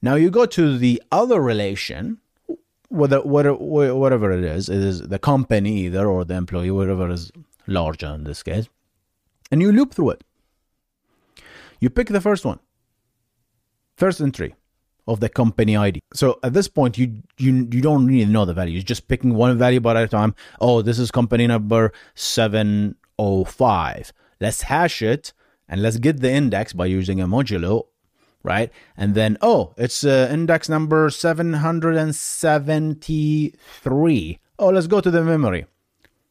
Now 0.00 0.14
you 0.14 0.30
go 0.30 0.46
to 0.46 0.78
the 0.78 1.02
other 1.10 1.40
relation, 1.40 2.18
whether, 2.88 3.20
whatever 3.20 4.32
it 4.32 4.44
is, 4.44 4.68
it 4.68 4.78
is 4.78 5.02
the 5.02 5.18
company 5.18 5.86
either 5.86 6.06
or 6.06 6.24
the 6.24 6.34
employee, 6.34 6.70
whatever 6.70 7.10
is 7.10 7.32
larger 7.66 8.06
in 8.06 8.24
this 8.24 8.42
case, 8.42 8.68
and 9.50 9.60
you 9.60 9.72
loop 9.72 9.92
through 9.92 10.10
it. 10.10 10.24
You 11.80 11.90
pick 11.90 12.08
the 12.08 12.20
first 12.20 12.44
one, 12.44 12.60
first 13.96 14.20
entry 14.20 14.54
of 15.08 15.20
the 15.20 15.28
company 15.28 15.76
ID. 15.76 16.00
So 16.12 16.38
at 16.44 16.52
this 16.52 16.68
point, 16.68 16.98
you 16.98 17.22
you 17.38 17.66
you 17.72 17.80
don't 17.80 18.06
really 18.06 18.30
know 18.30 18.44
the 18.44 18.54
value. 18.54 18.74
You're 18.74 18.82
just 18.82 19.08
picking 19.08 19.34
one 19.34 19.58
value 19.58 19.80
at 19.88 19.96
a 19.96 20.06
time. 20.06 20.34
Oh, 20.60 20.82
this 20.82 20.98
is 20.98 21.10
company 21.10 21.46
number 21.46 21.92
seven 22.14 22.94
oh 23.18 23.44
five. 23.44 24.12
Let's 24.40 24.62
hash 24.62 25.02
it 25.02 25.32
and 25.68 25.82
let's 25.82 25.96
get 25.96 26.20
the 26.20 26.30
index 26.30 26.72
by 26.72 26.86
using 26.86 27.20
a 27.20 27.26
modulo, 27.26 27.86
right? 28.42 28.70
And 28.96 29.14
then 29.14 29.38
oh, 29.40 29.74
it's 29.76 30.04
uh, 30.04 30.28
index 30.30 30.68
number 30.68 31.10
seven 31.10 31.54
hundred 31.54 31.96
and 31.96 32.14
seventy 32.14 33.54
three. 33.82 34.38
Oh, 34.58 34.68
let's 34.68 34.86
go 34.86 35.00
to 35.00 35.10
the 35.10 35.24
memory. 35.24 35.66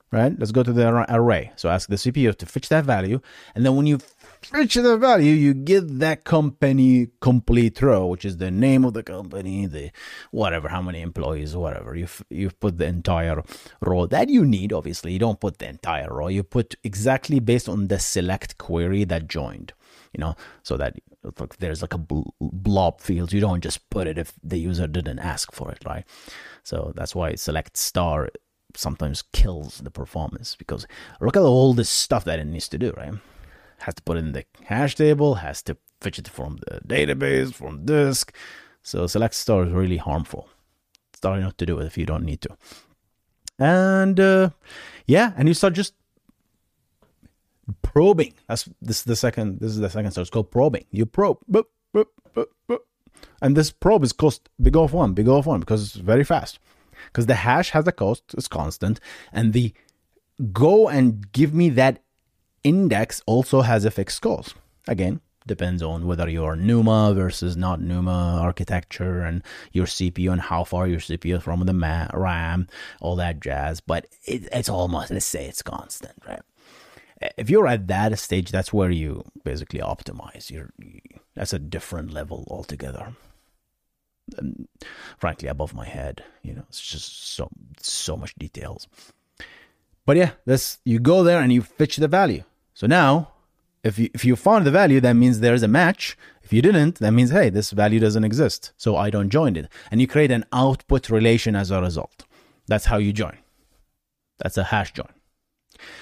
Right, 0.10 0.34
let's 0.40 0.54
go 0.54 0.64
to 0.64 0.72
the 0.72 1.06
array. 1.14 1.52
So 1.58 1.68
ask 1.68 1.90
the 1.90 1.98
CPU 1.98 2.34
to 2.38 2.46
fetch 2.46 2.70
that 2.70 2.86
value, 2.86 3.20
and 3.54 3.66
then 3.66 3.76
when 3.76 3.86
you 3.86 4.00
fetch 4.42 4.76
the 4.76 4.98
value, 4.98 5.34
you 5.34 5.54
get 5.54 6.00
that 6.00 6.24
company 6.24 7.10
complete 7.20 7.82
row, 7.82 8.06
which 8.06 8.24
is 8.24 8.38
the 8.38 8.50
name 8.50 8.86
of 8.86 8.94
the 8.94 9.04
company, 9.04 9.66
the 9.66 9.92
whatever, 10.32 10.70
how 10.70 10.82
many 10.82 11.02
employees, 11.02 11.56
whatever. 11.56 11.94
You've, 11.96 12.24
you've 12.30 12.58
put 12.60 12.78
the 12.78 12.86
entire 12.86 13.44
row 13.82 14.06
that 14.06 14.30
you 14.30 14.46
need. 14.46 14.72
Obviously, 14.72 15.12
you 15.12 15.20
don't 15.20 15.42
put 15.42 15.60
the 15.60 15.68
entire 15.68 16.14
row. 16.14 16.28
You 16.28 16.44
put 16.44 16.76
exactly 16.86 17.40
based 17.40 17.68
on 17.68 17.88
the 17.88 18.00
select 18.00 18.58
query 18.58 19.04
that 19.04 19.28
joined. 19.28 19.74
You 20.14 20.22
know, 20.22 20.36
so 20.64 20.78
that 20.78 20.96
there's 21.60 21.82
like 21.82 21.94
a 21.94 22.06
blob 22.40 23.02
field. 23.02 23.34
You 23.34 23.42
don't 23.42 23.62
just 23.62 23.90
put 23.90 24.08
it 24.08 24.18
if 24.18 24.34
the 24.42 24.58
user 24.58 24.88
didn't 24.88 25.20
ask 25.20 25.52
for 25.52 25.70
it, 25.72 25.80
right? 25.86 26.06
So 26.64 26.94
that's 26.96 27.14
why 27.14 27.36
select 27.36 27.78
star 27.78 28.30
sometimes 28.78 29.24
kills 29.34 29.80
the 29.80 29.92
performance 29.92 30.56
because 30.56 30.88
look 31.20 31.36
at 31.36 31.42
all 31.42 31.74
this 31.74 31.90
stuff 31.90 32.24
that 32.26 32.40
it 32.40 32.46
needs 32.46 32.70
to 32.70 32.78
do, 32.78 32.94
right? 32.96 33.14
has 33.80 33.96
to 33.96 34.02
put 34.02 34.18
in 34.18 34.32
the 34.32 34.46
hash 34.66 34.96
table, 34.96 35.36
has 35.36 35.62
to 35.64 35.78
fetch 36.02 36.20
it 36.20 36.28
from 36.28 36.58
the 36.68 36.82
database, 36.88 37.54
from 37.54 37.86
disk. 37.86 38.34
So 38.82 39.08
select 39.08 39.34
star 39.34 39.66
is 39.66 39.72
really 39.72 39.98
harmful. 39.98 40.50
Starting 41.14 41.44
not 41.44 41.58
to 41.58 41.66
do 41.66 41.80
it 41.80 41.86
if 41.86 41.98
you 41.98 42.06
don't 42.06 42.26
need 42.26 42.42
to. 42.42 42.58
And 43.60 44.20
uh, 44.20 44.52
yeah, 45.06 45.34
and 45.36 45.48
you 45.48 45.54
start 45.54 45.74
just 45.74 45.94
probing. 47.82 48.34
That's 48.48 48.70
this 48.82 49.00
is 49.00 49.04
the 49.04 49.16
second. 49.16 49.60
This 49.60 49.72
is 49.72 49.80
the 49.80 49.90
second 49.90 50.12
star. 50.12 50.22
It's 50.22 50.30
called 50.30 50.52
probing. 50.52 50.86
You 50.92 51.06
probe, 51.06 51.40
boop, 51.52 51.66
boop, 51.94 52.06
boop, 52.36 52.78
and 53.42 53.58
this 53.58 53.72
probe 53.72 54.04
is 54.04 54.14
cost 54.14 54.50
big 54.62 54.76
of 54.76 54.94
one, 54.94 55.14
big 55.14 55.28
of 55.28 55.48
one 55.48 55.60
because 55.60 55.84
it's 55.84 55.96
very 55.96 56.24
fast. 56.24 56.60
Because 57.08 57.26
the 57.26 57.36
hash 57.36 57.72
has 57.72 57.88
a 57.88 57.92
cost, 57.92 58.24
it's 58.34 58.48
constant, 58.48 59.00
and 59.32 59.54
the 59.54 59.74
go 60.52 60.88
and 60.88 61.32
give 61.32 61.54
me 61.54 61.70
that 61.70 62.02
index 62.64 63.22
also 63.26 63.62
has 63.62 63.86
a 63.86 63.92
fixed 63.92 64.22
cost. 64.22 64.56
Again, 64.88 65.22
depends 65.48 65.82
on 65.82 66.06
whether 66.06 66.30
you're 66.30 66.56
NUMA 66.56 67.14
versus 67.16 67.58
not 67.58 67.82
NUMA 67.82 68.40
architecture 68.42 69.22
and 69.22 69.42
your 69.72 69.86
CPU 69.86 70.32
and 70.32 70.42
how 70.42 70.64
far 70.64 70.88
your 70.88 71.00
CPU 71.00 71.38
is 71.38 71.44
from 71.44 71.66
the 71.66 72.10
RAM, 72.14 72.68
all 73.02 73.16
that 73.16 73.40
jazz. 73.40 73.80
But 73.82 74.08
it, 74.24 74.48
it's 74.52 74.70
almost, 74.70 75.12
let's 75.12 75.26
say 75.26 75.48
it's 75.48 75.62
constant, 75.62 76.14
right? 76.28 76.42
If 77.38 77.50
you're 77.50 77.68
at 77.68 77.88
that 77.88 78.20
stage, 78.20 78.52
that's 78.52 78.72
where 78.72 78.92
you 78.92 79.24
basically 79.44 79.80
optimize. 79.80 80.52
You're, 80.52 80.70
that's 81.34 81.54
a 81.54 81.60
different 81.60 82.14
level 82.14 82.46
altogether. 82.52 83.16
And 84.38 84.68
frankly, 85.18 85.48
above 85.48 85.74
my 85.74 85.86
head, 85.86 86.24
you 86.44 86.54
know, 86.54 86.64
it's 86.68 86.82
just 86.82 87.30
so 87.36 87.50
so 87.80 88.18
much 88.18 88.36
details. 88.36 88.88
But 90.06 90.18
yeah, 90.18 90.32
this 90.46 90.80
you 90.84 91.00
go 91.00 91.24
there 91.24 91.42
and 91.42 91.52
you 91.52 91.62
fetch 91.62 91.98
the 91.98 92.08
value. 92.08 92.44
So 92.74 92.88
now 92.88 93.32
if 93.84 93.98
you 93.98 94.10
if 94.14 94.26
you 94.26 94.36
found 94.36 94.66
the 94.66 94.72
value, 94.72 95.00
that 95.02 95.14
means 95.14 95.40
there's 95.40 95.64
a 95.64 95.68
match. 95.68 96.18
If 96.44 96.54
you 96.54 96.62
didn't, 96.62 97.00
that 97.00 97.12
means 97.12 97.32
hey, 97.32 97.50
this 97.50 97.72
value 97.72 98.00
doesn't 98.00 98.24
exist, 98.24 98.72
so 98.78 98.96
I 98.96 99.10
don't 99.10 99.30
join 99.30 99.56
it. 99.56 99.70
And 99.92 100.00
you 100.02 100.08
create 100.08 100.32
an 100.32 100.46
output 100.52 101.10
relation 101.10 101.56
as 101.56 101.72
a 101.72 101.82
result. 101.82 102.26
That's 102.68 102.86
how 102.86 102.98
you 102.98 103.14
join. 103.14 103.38
That's 104.40 104.58
a 104.58 104.66
hash 104.66 104.94
join. 104.94 105.14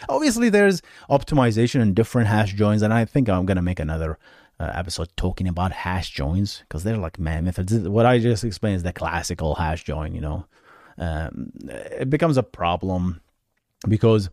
Obviously, 0.07 0.49
there's 0.49 0.81
optimization 1.09 1.81
in 1.81 1.93
different 1.93 2.27
hash 2.27 2.53
joins, 2.53 2.81
and 2.81 2.93
I 2.93 3.05
think 3.05 3.29
I'm 3.29 3.45
gonna 3.45 3.61
make 3.61 3.79
another 3.79 4.17
uh, 4.59 4.71
episode 4.73 5.09
talking 5.17 5.47
about 5.47 5.71
hash 5.71 6.11
joins 6.11 6.59
because 6.59 6.83
they're 6.83 6.97
like 6.97 7.19
man 7.19 7.43
methods. 7.43 7.73
What 7.73 8.05
I 8.05 8.19
just 8.19 8.43
explained 8.43 8.77
is 8.77 8.83
the 8.83 8.93
classical 8.93 9.55
hash 9.55 9.83
join. 9.83 10.15
You 10.15 10.21
know, 10.21 10.45
um, 10.97 11.51
it 11.67 12.09
becomes 12.09 12.37
a 12.37 12.43
problem 12.43 13.21
because 13.87 14.29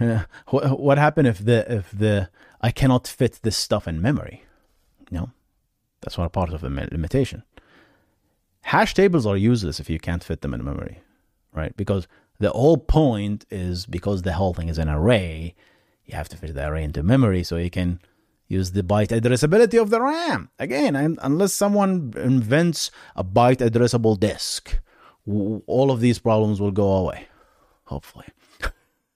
uh, 0.00 0.24
what, 0.48 0.78
what 0.80 0.98
happened 0.98 1.28
if 1.28 1.44
the 1.44 1.72
if 1.72 1.90
the 1.90 2.28
I 2.60 2.70
cannot 2.70 3.06
fit 3.06 3.40
this 3.42 3.56
stuff 3.56 3.86
in 3.86 4.02
memory. 4.02 4.44
You 5.10 5.18
know, 5.18 5.30
that's 6.00 6.18
one 6.18 6.28
part 6.30 6.52
of 6.52 6.60
the 6.60 6.68
limitation. 6.68 7.42
Hash 8.62 8.94
tables 8.94 9.26
are 9.26 9.36
useless 9.36 9.80
if 9.80 9.88
you 9.88 9.98
can't 9.98 10.22
fit 10.22 10.42
them 10.42 10.54
in 10.54 10.64
memory, 10.64 11.00
right? 11.52 11.76
Because 11.76 12.06
the 12.38 12.50
whole 12.50 12.76
point 12.76 13.46
is 13.50 13.86
because 13.86 14.22
the 14.22 14.34
whole 14.34 14.54
thing 14.54 14.68
is 14.68 14.78
an 14.78 14.88
array, 14.88 15.54
you 16.04 16.14
have 16.14 16.28
to 16.30 16.36
fit 16.36 16.54
the 16.54 16.66
array 16.66 16.84
into 16.84 17.02
memory 17.02 17.42
so 17.42 17.56
you 17.56 17.70
can 17.70 18.00
use 18.50 18.72
the 18.72 18.82
byte 18.82 19.08
addressability 19.18 19.80
of 19.80 19.88
the 19.90 20.00
RAM. 20.00 20.50
Again, 20.58 20.96
unless 21.22 21.52
someone 21.52 22.12
invents 22.16 22.90
a 23.16 23.24
byte 23.24 23.58
addressable 23.58 24.18
disk, 24.20 24.78
all 25.26 25.90
of 25.90 26.00
these 26.00 26.18
problems 26.18 26.60
will 26.60 26.72
go 26.72 26.92
away, 26.92 27.28
hopefully. 27.84 28.26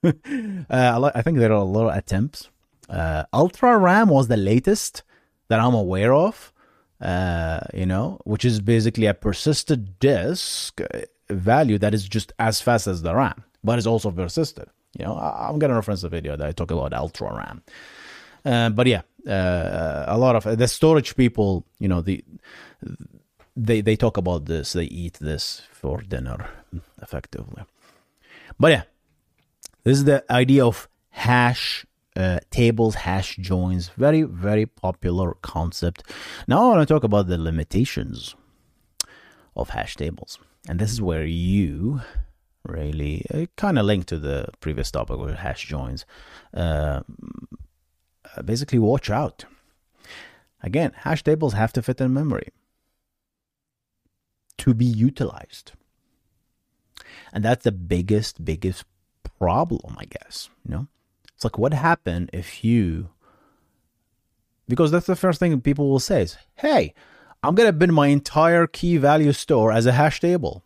uh, 0.03 1.11
I 1.13 1.21
think 1.21 1.37
there 1.37 1.51
are 1.51 1.61
a 1.61 1.63
lot 1.63 1.89
of 1.89 1.97
attempts 1.97 2.49
uh, 2.89 3.23
Ultra 3.33 3.77
RAM 3.77 4.09
was 4.09 4.27
the 4.27 4.37
latest 4.37 5.03
that 5.47 5.59
I'm 5.59 5.73
aware 5.73 6.13
of, 6.13 6.53
uh, 7.01 7.61
you 7.73 7.85
know, 7.85 8.19
which 8.25 8.45
is 8.45 8.61
basically 8.61 9.05
a 9.05 9.13
persisted 9.13 9.99
disk 9.99 10.81
uh, 10.81 11.01
value 11.29 11.77
that 11.79 11.93
is 11.93 12.07
just 12.07 12.31
as 12.39 12.61
fast 12.61 12.87
as 12.87 13.01
the 13.01 13.15
RAM, 13.15 13.43
but 13.63 13.79
is 13.79 13.87
also 13.87 14.11
persisted. 14.11 14.67
You 14.97 15.05
know, 15.05 15.15
I, 15.15 15.49
am 15.49 15.59
going 15.59 15.69
to 15.69 15.75
reference 15.75 16.01
the 16.01 16.09
video 16.09 16.37
that 16.37 16.47
I 16.47 16.51
talk 16.51 16.71
about 16.71 16.93
Ultra 16.93 17.35
RAM. 17.35 17.63
Uh, 18.45 18.69
but 18.69 18.87
yeah, 18.87 19.01
uh, 19.27 20.05
a 20.07 20.17
lot 20.17 20.35
of 20.35 20.57
the 20.57 20.67
storage 20.67 21.15
people, 21.15 21.65
you 21.79 21.87
know, 21.87 22.01
the 22.01 22.23
they 23.57 23.81
they 23.81 23.95
talk 23.95 24.17
about 24.17 24.45
this, 24.45 24.73
they 24.73 24.85
eat 24.85 25.13
this 25.13 25.63
for 25.71 26.01
dinner, 26.01 26.47
effectively. 27.01 27.63
But 28.59 28.71
yeah, 28.71 28.83
this 29.83 29.97
is 29.97 30.03
the 30.05 30.23
idea 30.31 30.65
of 30.65 30.87
hash 31.09 31.85
uh, 32.15 32.39
tables, 32.49 32.95
hash 32.95 33.35
joins, 33.37 33.89
very, 33.89 34.23
very 34.23 34.65
popular 34.65 35.35
concept. 35.41 36.03
Now 36.47 36.65
I 36.65 36.75
want 36.75 36.87
to 36.87 36.93
talk 36.93 37.03
about 37.03 37.27
the 37.27 37.37
limitations 37.37 38.35
of 39.55 39.69
hash 39.69 39.95
tables. 39.95 40.39
And 40.67 40.79
this 40.79 40.91
is 40.91 41.01
where 41.01 41.25
you 41.25 42.01
really 42.63 43.25
uh, 43.33 43.45
kind 43.57 43.77
of 43.77 43.85
link 43.85 44.05
to 44.07 44.17
the 44.17 44.47
previous 44.59 44.91
topic 44.91 45.17
with 45.17 45.35
hash 45.35 45.67
joins. 45.67 46.05
Uh, 46.53 47.01
Uh, 48.35 48.41
basically, 48.41 48.79
watch 48.79 49.09
out. 49.09 49.45
Again, 50.61 50.93
hash 50.95 51.23
tables 51.23 51.53
have 51.53 51.73
to 51.73 51.81
fit 51.81 52.01
in 52.01 52.13
memory 52.13 52.49
to 54.57 54.73
be 54.73 54.85
utilized. 54.85 55.73
And 57.31 57.43
that's 57.43 57.63
the 57.63 57.71
biggest, 57.71 58.43
biggest 58.43 58.85
problem, 59.37 59.95
I 59.99 60.05
guess. 60.05 60.49
You 60.65 60.71
know, 60.71 60.87
it's 61.33 61.43
like, 61.43 61.57
what 61.57 61.73
happened 61.73 62.29
if 62.33 62.63
you, 62.63 63.09
because 64.67 64.91
that's 64.91 65.05
the 65.05 65.15
first 65.15 65.39
thing 65.39 65.59
people 65.61 65.89
will 65.89 65.99
say 65.99 66.23
is, 66.23 66.37
hey, 66.55 66.93
I'm 67.43 67.53
going 67.53 67.67
to 67.67 67.73
build 67.73 67.91
my 67.91 68.07
entire 68.07 68.65
key 68.65 68.97
value 68.97 69.33
store 69.33 69.71
as 69.71 69.85
a 69.85 69.91
hash 69.91 70.19
table. 70.19 70.63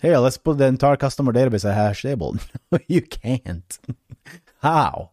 Hey, 0.00 0.16
let's 0.16 0.38
put 0.38 0.58
the 0.58 0.64
entire 0.64 0.96
customer 0.96 1.32
database 1.32 1.56
as 1.56 1.64
a 1.66 1.74
hash 1.74 2.02
table. 2.02 2.36
you 2.88 3.02
can't. 3.02 3.78
how? 4.62 5.10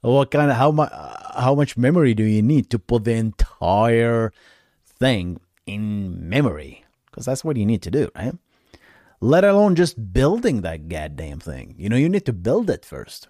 What 0.00 0.30
kind 0.30 0.50
of 0.50 0.56
how 0.56 0.70
much 0.70 0.92
how 0.92 1.54
much 1.54 1.76
memory 1.76 2.14
do 2.14 2.24
you 2.24 2.42
need 2.42 2.70
to 2.70 2.78
put 2.78 3.04
the 3.04 3.14
entire 3.14 4.32
thing 4.86 5.40
in 5.66 6.28
memory? 6.28 6.84
Because 7.06 7.26
that's 7.26 7.44
what 7.44 7.56
you 7.56 7.66
need 7.66 7.82
to 7.82 7.90
do, 7.90 8.08
right? 8.14 8.34
Let 9.20 9.44
alone 9.44 9.74
just 9.76 10.12
building 10.12 10.62
that 10.62 10.88
goddamn 10.88 11.40
thing. 11.40 11.74
You 11.76 11.88
know, 11.88 11.96
you 11.96 12.08
need 12.08 12.24
to 12.26 12.32
build 12.32 12.70
it 12.70 12.84
first. 12.84 13.28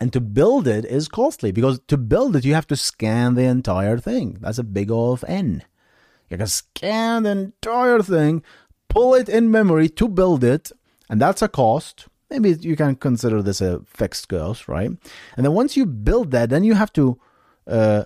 And 0.00 0.12
to 0.12 0.20
build 0.20 0.66
it 0.66 0.84
is 0.84 1.08
costly 1.08 1.52
because 1.52 1.80
to 1.88 1.96
build 1.96 2.34
it, 2.34 2.44
you 2.44 2.54
have 2.54 2.66
to 2.68 2.76
scan 2.76 3.34
the 3.34 3.44
entire 3.44 3.98
thing. 3.98 4.38
That's 4.40 4.58
a 4.58 4.64
big 4.64 4.90
O 4.90 5.12
of 5.12 5.24
N. 5.28 5.62
You 6.30 6.38
can 6.38 6.46
scan 6.46 7.22
the 7.22 7.30
entire 7.30 8.00
thing, 8.00 8.42
pull 8.88 9.14
it 9.14 9.28
in 9.28 9.50
memory 9.50 9.88
to 9.90 10.08
build 10.08 10.42
it, 10.42 10.72
and 11.08 11.20
that's 11.20 11.42
a 11.42 11.48
cost. 11.48 12.08
Maybe 12.34 12.68
you 12.68 12.74
can 12.74 12.96
consider 12.96 13.42
this 13.42 13.60
a 13.60 13.80
fixed 13.86 14.28
cost, 14.28 14.66
right? 14.66 14.90
And 15.36 15.46
then 15.46 15.52
once 15.52 15.76
you 15.76 15.86
build 15.86 16.32
that, 16.32 16.50
then 16.50 16.64
you 16.64 16.74
have 16.74 16.92
to 16.94 17.20
uh, 17.68 18.04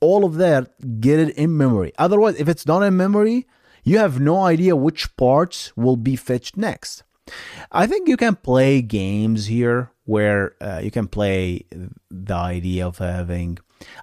all 0.00 0.24
of 0.24 0.34
that 0.34 1.00
get 1.00 1.20
it 1.20 1.36
in 1.36 1.56
memory. 1.56 1.92
Otherwise, 1.98 2.34
if 2.40 2.48
it's 2.48 2.66
not 2.66 2.82
in 2.82 2.96
memory, 2.96 3.46
you 3.84 3.98
have 3.98 4.18
no 4.18 4.42
idea 4.42 4.74
which 4.74 5.16
parts 5.16 5.72
will 5.76 5.96
be 5.96 6.16
fetched 6.16 6.56
next. 6.56 7.04
I 7.70 7.86
think 7.86 8.08
you 8.08 8.16
can 8.16 8.34
play 8.34 8.82
games 8.82 9.46
here 9.46 9.92
where 10.04 10.56
uh, 10.60 10.80
you 10.82 10.90
can 10.90 11.06
play 11.06 11.64
the 12.10 12.34
idea 12.34 12.86
of 12.86 12.98
having 12.98 13.58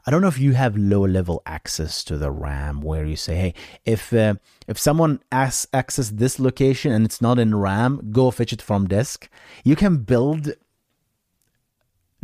I 0.05 0.11
don't 0.11 0.21
know 0.21 0.27
if 0.27 0.39
you 0.39 0.53
have 0.53 0.75
low 0.77 1.05
level 1.05 1.41
access 1.45 2.03
to 2.05 2.17
the 2.17 2.31
RAM 2.31 2.81
where 2.81 3.05
you 3.05 3.15
say, 3.15 3.35
hey, 3.35 3.53
if 3.85 4.13
uh, 4.13 4.35
if 4.67 4.77
someone 4.77 5.21
asks 5.31 5.67
access 5.73 6.09
this 6.09 6.39
location 6.39 6.91
and 6.91 7.05
it's 7.05 7.21
not 7.21 7.39
in 7.39 7.55
RAM, 7.55 8.09
go 8.11 8.31
fetch 8.31 8.53
it 8.53 8.61
from 8.61 8.87
disk. 8.87 9.29
You 9.63 9.75
can 9.75 9.97
build 9.97 10.53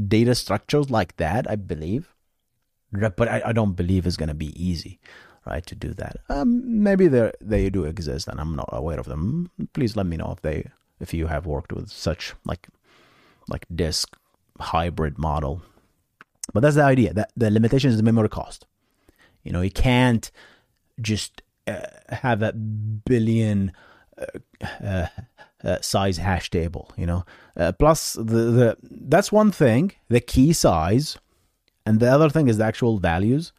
data 0.06 0.36
structures 0.36 0.90
like 0.90 1.18
that, 1.18 1.50
I 1.50 1.56
believe, 1.56 2.14
but 2.92 3.28
I, 3.28 3.42
I 3.46 3.52
don't 3.52 3.74
believe 3.74 4.06
it's 4.06 4.18
going 4.18 4.30
to 4.30 4.36
be 4.36 4.54
easy, 4.62 5.00
right, 5.46 5.66
to 5.66 5.76
do 5.76 5.94
that. 5.96 6.18
Um, 6.30 6.84
maybe 6.84 7.08
they 7.08 7.32
they 7.42 7.70
do 7.70 7.86
exist 7.86 8.28
and 8.28 8.40
I'm 8.40 8.56
not 8.56 8.70
aware 8.72 9.00
of 9.00 9.08
them. 9.08 9.52
Please 9.74 9.96
let 9.96 10.06
me 10.06 10.18
know 10.18 10.32
if 10.32 10.42
they 10.42 10.70
if 11.00 11.14
you 11.14 11.28
have 11.28 11.46
worked 11.46 11.74
with 11.74 11.90
such 11.90 12.34
like 12.46 12.68
like 13.48 13.66
disk 13.74 14.18
hybrid 14.60 15.18
model. 15.18 15.62
But 16.54 16.62
that's 16.62 16.76
the 16.76 16.84
idea. 16.84 17.14
That 17.14 17.32
the 17.36 17.52
limitation 17.52 17.90
is 17.90 17.98
the 17.98 18.04
memory 18.04 18.30
cost. 18.30 18.66
You 19.44 19.52
know, 19.52 19.62
you 19.62 19.72
can't 19.72 20.30
just 21.02 21.42
uh, 21.68 21.82
have 22.10 22.42
a 22.42 22.54
billion 22.54 23.72
uh, 24.18 24.26
uh, 24.84 25.08
uh 25.64 25.78
size 25.82 26.18
hash 26.18 26.50
table. 26.50 26.92
You 26.98 27.06
know, 27.06 27.26
uh, 27.56 27.72
plus 27.74 28.14
the 28.14 28.24
the 28.24 28.78
that's 28.82 29.32
one 29.32 29.52
thing. 29.52 29.94
The 30.10 30.22
key 30.22 30.54
size, 30.54 31.18
and 31.86 32.00
the 32.00 32.08
other 32.08 32.30
thing 32.30 32.48
is 32.48 32.58
the 32.58 32.66
actual 32.66 32.98
values, 32.98 33.52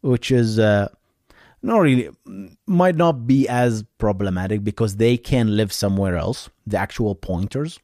which 0.00 0.30
is 0.30 0.58
uh, 0.58 0.88
not 1.62 1.78
really 1.78 2.10
might 2.66 2.96
not 2.96 3.26
be 3.26 3.48
as 3.48 3.84
problematic 3.98 4.64
because 4.64 4.96
they 4.96 5.16
can 5.16 5.56
live 5.56 5.72
somewhere 5.72 6.16
else. 6.16 6.48
The 6.66 6.78
actual 6.78 7.14
pointers 7.14 7.78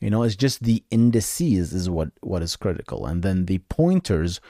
you 0.00 0.10
know, 0.10 0.22
it's 0.22 0.36
just 0.36 0.62
the 0.62 0.84
indices 0.90 1.72
is 1.72 1.88
what 1.88 2.10
what 2.20 2.42
is 2.42 2.56
critical, 2.56 3.06
and 3.06 3.22
then 3.22 3.46
the 3.46 3.58
pointers 3.58 4.40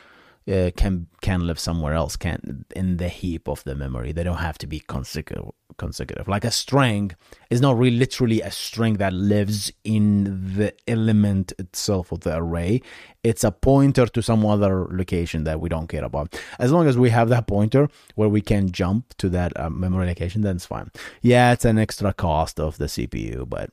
uh, 0.51 0.71
can 0.77 1.07
can 1.21 1.47
live 1.47 1.59
somewhere 1.59 1.95
else, 1.95 2.17
can 2.17 2.65
in 2.75 2.97
the 2.97 3.09
heap 3.09 3.49
of 3.49 3.63
the 3.65 3.75
memory. 3.75 4.13
They 4.13 4.25
don't 4.25 4.39
have 4.39 4.59
to 4.59 4.67
be 4.67 4.81
consecutive. 4.81 5.51
Consecutive, 5.79 6.27
like 6.27 6.47
a 6.47 6.51
string, 6.51 7.11
is 7.51 7.61
not 7.61 7.77
really 7.77 7.99
literally 7.99 8.41
a 8.41 8.51
string 8.51 8.95
that 8.95 9.13
lives 9.13 9.71
in 9.85 10.55
the 10.57 10.73
element 10.89 11.53
itself 11.59 12.13
of 12.13 12.21
the 12.21 12.35
array. 12.35 12.81
It's 13.23 13.45
a 13.45 13.51
pointer 13.51 14.07
to 14.07 14.23
some 14.23 14.47
other 14.47 14.87
location 14.91 15.45
that 15.45 15.61
we 15.61 15.69
don't 15.69 15.89
care 15.89 16.05
about. 16.05 16.41
As 16.59 16.73
long 16.73 16.87
as 16.87 16.97
we 16.97 17.11
have 17.11 17.29
that 17.29 17.47
pointer 17.47 17.91
where 18.15 18.31
we 18.31 18.41
can 18.41 18.73
jump 18.73 19.13
to 19.19 19.29
that 19.29 19.53
uh, 19.61 19.69
memory 19.69 20.07
location, 20.07 20.41
then 20.41 20.57
it's 20.57 20.65
fine. 20.65 20.91
Yeah, 21.21 21.53
it's 21.53 21.67
an 21.67 21.77
extra 21.77 22.15
cost 22.15 22.59
of 22.59 22.79
the 22.79 22.87
CPU, 22.87 23.47
but 23.47 23.69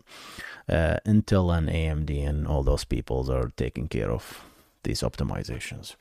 uh, 0.70 0.98
Intel 1.06 1.56
and 1.56 1.70
AMD 1.70 2.28
and 2.28 2.48
all 2.48 2.64
those 2.64 2.84
peoples 2.86 3.30
are 3.30 3.52
taking 3.58 3.88
care 3.88 4.12
of 4.12 4.44
these 4.84 5.02
optimizations. 5.02 5.96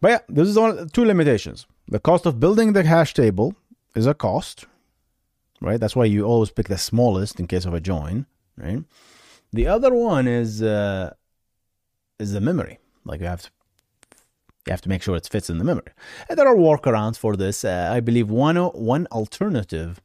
But 0.00 0.08
yeah, 0.08 0.18
this 0.28 0.48
is 0.48 0.56
all, 0.56 0.86
two 0.86 1.04
limitations. 1.04 1.66
The 1.88 1.98
cost 1.98 2.26
of 2.26 2.38
building 2.38 2.72
the 2.72 2.84
hash 2.84 3.14
table 3.14 3.54
is 3.94 4.06
a 4.06 4.14
cost, 4.14 4.66
right? 5.60 5.80
That's 5.80 5.96
why 5.96 6.04
you 6.04 6.24
always 6.24 6.50
pick 6.50 6.68
the 6.68 6.78
smallest 6.78 7.40
in 7.40 7.46
case 7.46 7.64
of 7.64 7.74
a 7.74 7.80
join, 7.80 8.26
right? 8.56 8.84
The 9.52 9.66
other 9.66 9.94
one 9.94 10.28
is 10.28 10.62
uh, 10.62 11.14
is 12.18 12.32
the 12.32 12.40
memory. 12.40 12.78
Like 13.04 13.20
you 13.20 13.26
have 13.26 13.42
to 13.42 13.50
you 14.66 14.72
have 14.72 14.82
to 14.82 14.88
make 14.90 15.02
sure 15.02 15.16
it 15.16 15.26
fits 15.26 15.48
in 15.48 15.56
the 15.56 15.64
memory. 15.64 15.92
And 16.28 16.38
there 16.38 16.46
are 16.46 16.54
workarounds 16.54 17.16
for 17.16 17.36
this. 17.36 17.64
Uh, 17.64 17.90
I 17.90 18.00
believe 18.00 18.30
one 18.30 18.56
one 18.56 19.06
alternative 19.10 20.00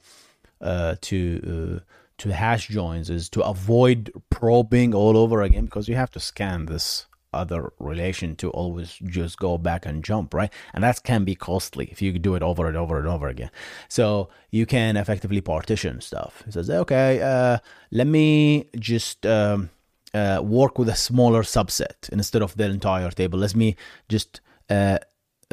uh, 0.61 0.95
to 1.01 1.81
uh, 1.83 1.93
to 2.19 2.33
hash 2.33 2.67
joins 2.67 3.09
is 3.09 3.29
to 3.29 3.41
avoid 3.41 4.11
probing 4.29 4.93
all 4.93 5.17
over 5.17 5.41
again 5.41 5.65
because 5.65 5.87
you 5.87 5.95
have 5.95 6.11
to 6.11 6.19
scan 6.19 6.65
this 6.65 7.07
other 7.33 7.73
relation 7.79 8.35
to 8.35 8.49
always 8.51 8.93
just 9.05 9.37
go 9.39 9.57
back 9.57 9.85
and 9.85 10.03
jump, 10.03 10.33
right? 10.33 10.53
And 10.73 10.83
that 10.83 11.03
can 11.03 11.23
be 11.23 11.35
costly 11.35 11.89
if 11.91 12.01
you 12.01 12.17
do 12.19 12.35
it 12.35 12.43
over 12.43 12.67
and 12.67 12.77
over 12.77 12.99
and 12.99 13.07
over 13.07 13.27
again. 13.27 13.49
So 13.87 14.29
you 14.51 14.65
can 14.65 14.97
effectively 14.97 15.41
partition 15.41 15.99
stuff. 16.01 16.43
It 16.47 16.53
says, 16.53 16.69
okay, 16.69 17.21
uh, 17.21 17.57
let 17.91 18.07
me 18.07 18.69
just 18.77 19.25
um, 19.25 19.71
uh, 20.13 20.41
work 20.43 20.77
with 20.77 20.89
a 20.89 20.95
smaller 20.95 21.41
subset 21.41 22.09
instead 22.11 22.41
of 22.41 22.55
the 22.55 22.65
entire 22.65 23.11
table. 23.11 23.39
Let 23.39 23.55
me 23.55 23.75
just 24.07 24.41
uh, 24.69 24.99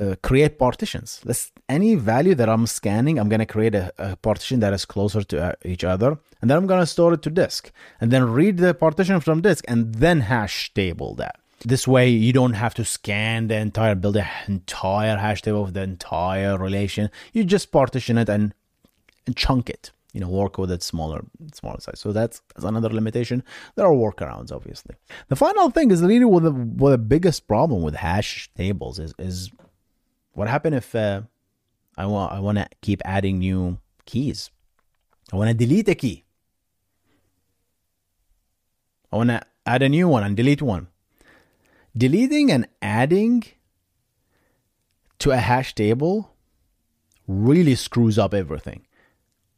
uh, 0.00 0.16
create 0.22 0.58
partitions. 0.58 1.20
Let's 1.24 1.52
any 1.68 1.94
value 1.94 2.34
that 2.34 2.48
I'm 2.48 2.66
scanning, 2.66 3.18
I'm 3.18 3.28
gonna 3.28 3.46
create 3.46 3.74
a, 3.74 3.92
a 3.98 4.16
partition 4.16 4.60
that 4.60 4.72
is 4.72 4.84
closer 4.84 5.22
to 5.22 5.36
uh, 5.42 5.52
each 5.64 5.84
other, 5.84 6.18
and 6.40 6.50
then 6.50 6.56
I'm 6.56 6.66
gonna 6.66 6.86
store 6.86 7.12
it 7.14 7.22
to 7.22 7.30
disk, 7.30 7.70
and 8.00 8.10
then 8.10 8.24
read 8.30 8.56
the 8.56 8.74
partition 8.74 9.20
from 9.20 9.42
disk, 9.42 9.64
and 9.68 9.94
then 9.94 10.20
hash 10.20 10.72
table 10.74 11.14
that. 11.16 11.36
This 11.62 11.86
way, 11.86 12.08
you 12.08 12.32
don't 12.32 12.54
have 12.54 12.74
to 12.74 12.84
scan 12.84 13.48
the 13.48 13.56
entire, 13.56 13.94
build 13.94 14.14
the 14.14 14.26
entire 14.48 15.18
hash 15.18 15.42
table 15.42 15.62
of 15.62 15.74
the 15.74 15.82
entire 15.82 16.56
relation. 16.56 17.10
You 17.34 17.44
just 17.44 17.70
partition 17.70 18.16
it 18.16 18.30
and, 18.30 18.54
and 19.26 19.36
chunk 19.36 19.68
it. 19.68 19.92
You 20.14 20.20
know, 20.20 20.28
work 20.28 20.56
with 20.56 20.72
it 20.72 20.82
smaller, 20.82 21.22
smaller 21.52 21.78
size. 21.78 22.00
So 22.00 22.12
that's, 22.12 22.40
that's 22.54 22.64
another 22.64 22.88
limitation. 22.88 23.44
There 23.76 23.86
are 23.86 23.92
workarounds, 23.92 24.50
obviously. 24.50 24.96
The 25.28 25.36
final 25.36 25.70
thing 25.70 25.90
is 25.90 26.02
really 26.02 26.24
what 26.24 26.44
the, 26.44 26.50
what 26.50 26.90
the 26.90 26.98
biggest 26.98 27.46
problem 27.46 27.82
with 27.82 27.94
hash 27.94 28.50
tables 28.56 28.98
is 28.98 29.14
is 29.18 29.50
what 30.32 30.48
happened 30.48 30.76
if 30.76 30.94
uh, 30.94 31.22
I 31.96 32.06
want 32.06 32.32
I 32.32 32.40
want 32.40 32.58
to 32.58 32.68
keep 32.80 33.02
adding 33.04 33.38
new 33.38 33.78
keys. 34.06 34.50
I 35.32 35.36
want 35.36 35.48
to 35.48 35.54
delete 35.54 35.88
a 35.88 35.94
key. 35.94 36.24
I 39.12 39.16
want 39.16 39.30
to 39.30 39.42
add 39.66 39.82
a 39.82 39.88
new 39.88 40.08
one 40.08 40.22
and 40.22 40.36
delete 40.36 40.62
one 40.62 40.88
deleting 41.96 42.50
and 42.50 42.66
adding 42.80 43.44
to 45.18 45.30
a 45.30 45.36
hash 45.36 45.74
table 45.74 46.32
really 47.26 47.74
screws 47.74 48.18
up 48.18 48.34
everything. 48.34 48.86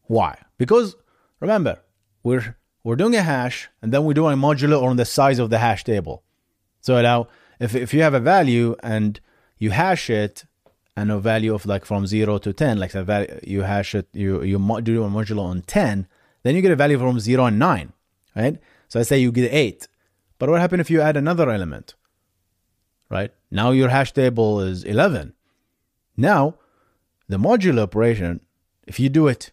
Why? 0.03 0.39
Because 0.59 0.97
remember, 1.41 1.79
we're 2.23 2.57
we're 2.85 2.97
doing 2.97 3.15
a 3.15 3.23
hash 3.23 3.69
and 3.81 3.93
then 3.93 4.05
we're 4.05 4.15
doing 4.15 4.35
a 4.35 4.37
modulo 4.37 4.83
on 4.83 4.97
the 4.97 5.05
size 5.05 5.39
of 5.39 5.51
the 5.51 5.59
hash 5.59 5.85
table. 5.85 6.23
So 6.81 7.01
now 7.01 7.29
if 7.61 7.75
if 7.75 7.95
you 7.95 8.03
have 8.03 8.15
a 8.15 8.21
value 8.21 8.77
and 8.83 9.21
you 9.59 9.71
hash 9.71 10.11
it 10.11 10.45
and 10.97 11.11
a 11.11 11.19
value 11.19 11.55
of 11.55 11.67
like 11.67 11.85
from 11.85 12.07
0 12.07 12.39
to 12.39 12.53
10 12.53 12.79
like 12.79 12.95
a 12.95 13.03
value 13.03 13.41
you 13.43 13.63
hash 13.63 13.95
it 13.95 14.09
you 14.13 14.43
you 14.43 14.59
do 14.83 15.05
a 15.05 15.09
modulo 15.09 15.43
on 15.43 15.63
10 15.63 16.07
then 16.43 16.55
you 16.55 16.63
get 16.63 16.73
a 16.73 16.77
value 16.77 16.99
from 16.99 17.19
0 17.19 17.45
and 17.47 17.59
9 17.59 17.93
right 18.37 18.59
so 18.89 19.01
I 19.01 19.03
say 19.03 19.19
you 19.19 19.33
get 19.33 19.53
8 19.53 19.89
but 20.39 20.51
what 20.51 20.61
happens 20.61 20.81
if 20.81 20.91
you 20.91 21.01
add 21.01 21.17
another 21.17 21.51
element 21.51 21.95
right? 23.13 23.31
Now 23.51 23.71
your 23.71 23.91
hash 23.91 24.13
table 24.13 24.61
is 24.61 24.83
11. 24.83 25.35
Now, 26.17 26.55
the 27.29 27.37
modulo 27.37 27.83
operation, 27.83 28.41
if 28.87 28.99
you 28.99 29.09
do 29.11 29.29
it 29.29 29.53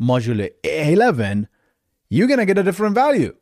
modulo 0.00 0.50
11, 0.64 1.48
you're 2.08 2.26
going 2.26 2.40
to 2.40 2.46
get 2.46 2.58
a 2.58 2.62
different 2.62 2.94
value. 2.94 3.36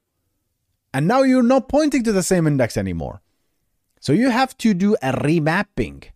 And 0.93 1.07
now 1.07 1.23
you're 1.23 1.45
not 1.55 1.69
pointing 1.69 2.03
to 2.05 2.13
the 2.13 2.23
same 2.23 2.47
index 2.47 2.77
anymore. 2.77 3.23
So 4.01 4.13
you 4.13 4.31
have 4.31 4.59
to 4.59 4.75
do 4.75 4.97
a 5.01 5.13
remapping 5.13 6.11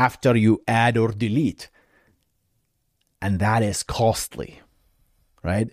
after 0.00 0.34
you 0.34 0.62
add 0.66 0.96
or 0.96 1.08
delete. 1.08 1.68
And 3.20 3.38
that 3.38 3.62
is 3.62 3.82
costly, 3.82 4.60
right? 5.42 5.68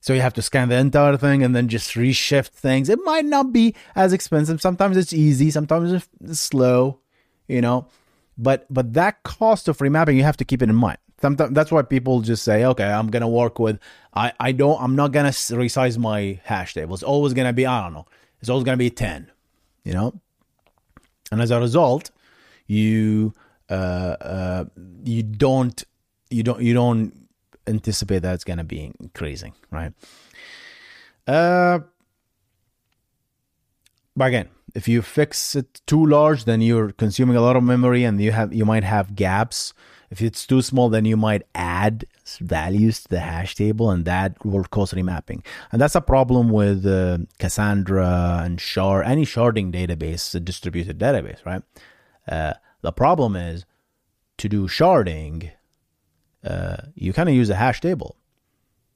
So 0.00 0.12
you 0.12 0.20
have 0.20 0.34
to 0.34 0.42
scan 0.42 0.68
the 0.68 0.76
entire 0.76 1.16
thing 1.16 1.42
and 1.42 1.56
then 1.56 1.68
just 1.68 1.94
reshift 1.94 2.48
things. 2.48 2.90
It 2.90 2.98
might 3.04 3.24
not 3.24 3.54
be 3.54 3.74
as 3.96 4.12
expensive. 4.12 4.60
Sometimes 4.60 4.98
it's 4.98 5.14
easy, 5.14 5.50
sometimes 5.50 6.06
it's 6.20 6.40
slow, 6.40 7.00
you 7.48 7.62
know. 7.62 7.86
But 8.36 8.66
but 8.68 8.92
that 8.92 9.22
cost 9.22 9.66
of 9.66 9.78
remapping, 9.78 10.16
you 10.16 10.24
have 10.24 10.36
to 10.36 10.44
keep 10.44 10.60
it 10.60 10.68
in 10.68 10.74
mind. 10.74 10.98
Sometimes 11.22 11.54
that's 11.54 11.72
why 11.72 11.80
people 11.80 12.20
just 12.20 12.44
say, 12.44 12.66
okay, 12.66 12.84
I'm 12.84 13.06
gonna 13.06 13.28
work 13.42 13.58
with 13.58 13.78
I, 14.12 14.32
I 14.38 14.52
don't 14.52 14.78
I'm 14.82 14.94
not 14.94 15.12
gonna 15.12 15.30
resize 15.30 15.96
my 15.96 16.38
hash 16.44 16.74
table. 16.74 16.92
It's 16.92 17.02
always 17.02 17.32
gonna 17.32 17.54
be, 17.54 17.64
I 17.64 17.84
don't 17.84 17.94
know, 17.94 18.06
it's 18.40 18.50
always 18.50 18.64
gonna 18.64 18.76
be 18.76 18.90
10, 18.90 19.30
you 19.84 19.94
know? 19.94 20.12
And 21.32 21.40
as 21.40 21.50
a 21.50 21.58
result, 21.58 22.10
you 22.66 23.32
uh 23.70 24.16
uh 24.20 24.64
you 25.04 25.22
don't 25.22 25.84
you 26.30 26.42
don't 26.42 26.60
you 26.60 26.74
don't 26.74 27.24
anticipate 27.66 28.20
that 28.20 28.34
it's 28.34 28.44
to 28.44 28.64
be 28.64 28.92
increasing, 29.00 29.54
right? 29.70 29.92
Uh, 31.26 31.80
but 34.16 34.26
again, 34.26 34.48
if 34.74 34.88
you 34.88 35.02
fix 35.02 35.54
it 35.54 35.80
too 35.86 36.04
large, 36.04 36.44
then 36.44 36.60
you're 36.60 36.92
consuming 36.92 37.36
a 37.36 37.40
lot 37.40 37.56
of 37.56 37.62
memory, 37.62 38.04
and 38.04 38.20
you 38.20 38.32
have 38.32 38.52
you 38.52 38.64
might 38.64 38.84
have 38.84 39.14
gaps. 39.14 39.72
If 40.10 40.20
it's 40.22 40.46
too 40.46 40.62
small, 40.62 40.90
then 40.90 41.04
you 41.04 41.16
might 41.16 41.42
add 41.54 42.06
values 42.40 43.02
to 43.02 43.08
the 43.08 43.20
hash 43.20 43.56
table, 43.56 43.90
and 43.90 44.04
that 44.04 44.44
will 44.44 44.64
cause 44.64 44.92
remapping. 44.92 45.44
And 45.72 45.80
that's 45.80 45.96
a 45.96 46.00
problem 46.00 46.50
with 46.50 46.86
uh, 46.86 47.18
Cassandra 47.38 48.42
and 48.44 48.60
Shard, 48.60 49.06
any 49.06 49.24
sharding 49.24 49.72
database, 49.72 50.34
a 50.34 50.40
distributed 50.40 50.98
database, 50.98 51.44
right? 51.44 51.62
Uh, 52.28 52.54
the 52.84 52.92
problem 52.92 53.34
is 53.34 53.64
to 54.36 54.46
do 54.46 54.68
sharding, 54.68 55.50
uh, 56.44 56.76
you 56.94 57.14
kind 57.14 57.30
of 57.30 57.34
use 57.34 57.48
a 57.48 57.54
hash 57.54 57.80
table, 57.80 58.16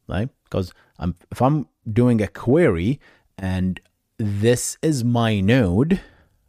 right? 0.07 0.29
Because 0.45 0.75
I'm, 0.99 1.15
if 1.33 1.41
I'm 1.41 1.67
doing 1.91 2.21
a 2.21 2.29
query 2.29 3.01
and 3.39 3.81
this 4.19 4.77
is 4.83 5.05
my 5.05 5.41
node, 5.41 6.03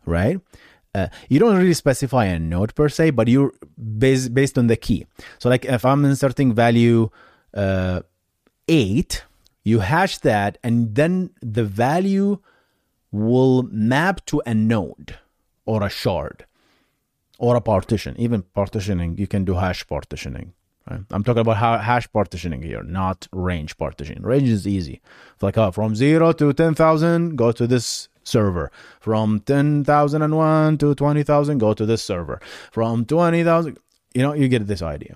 right? 0.05 0.41
Uh, 0.93 1.07
you 1.29 1.39
don't 1.39 1.55
really 1.55 1.73
specify 1.73 2.25
a 2.25 2.37
node 2.37 2.75
per 2.75 2.89
se, 2.89 3.11
but 3.11 3.29
you're 3.29 3.53
based 3.97 4.33
based 4.33 4.57
on 4.57 4.67
the 4.67 4.75
key. 4.75 5.05
So, 5.37 5.47
like 5.47 5.63
if 5.63 5.85
I'm 5.85 6.03
inserting 6.03 6.51
value 6.53 7.09
uh, 7.53 8.01
eight, 8.67 9.23
you 9.63 9.79
hash 9.79 10.17
that, 10.17 10.57
and 10.61 10.95
then 10.95 11.29
the 11.41 11.63
value 11.63 12.39
will 13.11 13.63
map 13.63 14.25
to 14.25 14.41
a 14.45 14.53
node 14.53 15.17
or 15.65 15.83
a 15.83 15.89
shard 15.89 16.45
or 17.39 17.55
a 17.55 17.61
partition. 17.61 18.15
Even 18.19 18.43
partitioning, 18.43 19.17
you 19.17 19.25
can 19.25 19.43
do 19.43 19.55
hash 19.55 19.87
partitioning. 19.87 20.53
Right? 20.89 21.01
I'm 21.11 21.23
talking 21.23 21.41
about 21.41 21.57
hash 21.57 22.11
partitioning 22.11 22.61
here, 22.61 22.83
not 22.83 23.27
range 23.31 23.77
partitioning. 23.77 24.23
Range 24.23 24.49
is 24.49 24.67
easy. 24.67 25.01
It's 25.33 25.43
like 25.43 25.57
uh, 25.57 25.71
from 25.71 25.95
zero 25.95 26.31
to 26.33 26.53
ten 26.53 26.75
thousand, 26.75 27.35
go 27.35 27.51
to 27.51 27.65
this 27.65 28.09
server. 28.23 28.71
From 28.99 29.39
ten 29.39 29.83
thousand 29.83 30.21
and 30.21 30.35
one 30.35 30.77
to 30.79 30.93
twenty 30.95 31.23
thousand, 31.23 31.59
go 31.59 31.73
to 31.73 31.85
this 31.85 32.03
server. 32.03 32.39
From 32.71 33.05
twenty 33.05 33.43
thousand, 33.43 33.77
you 34.13 34.21
know, 34.21 34.33
you 34.33 34.47
get 34.47 34.67
this 34.67 34.81
idea. 34.81 35.15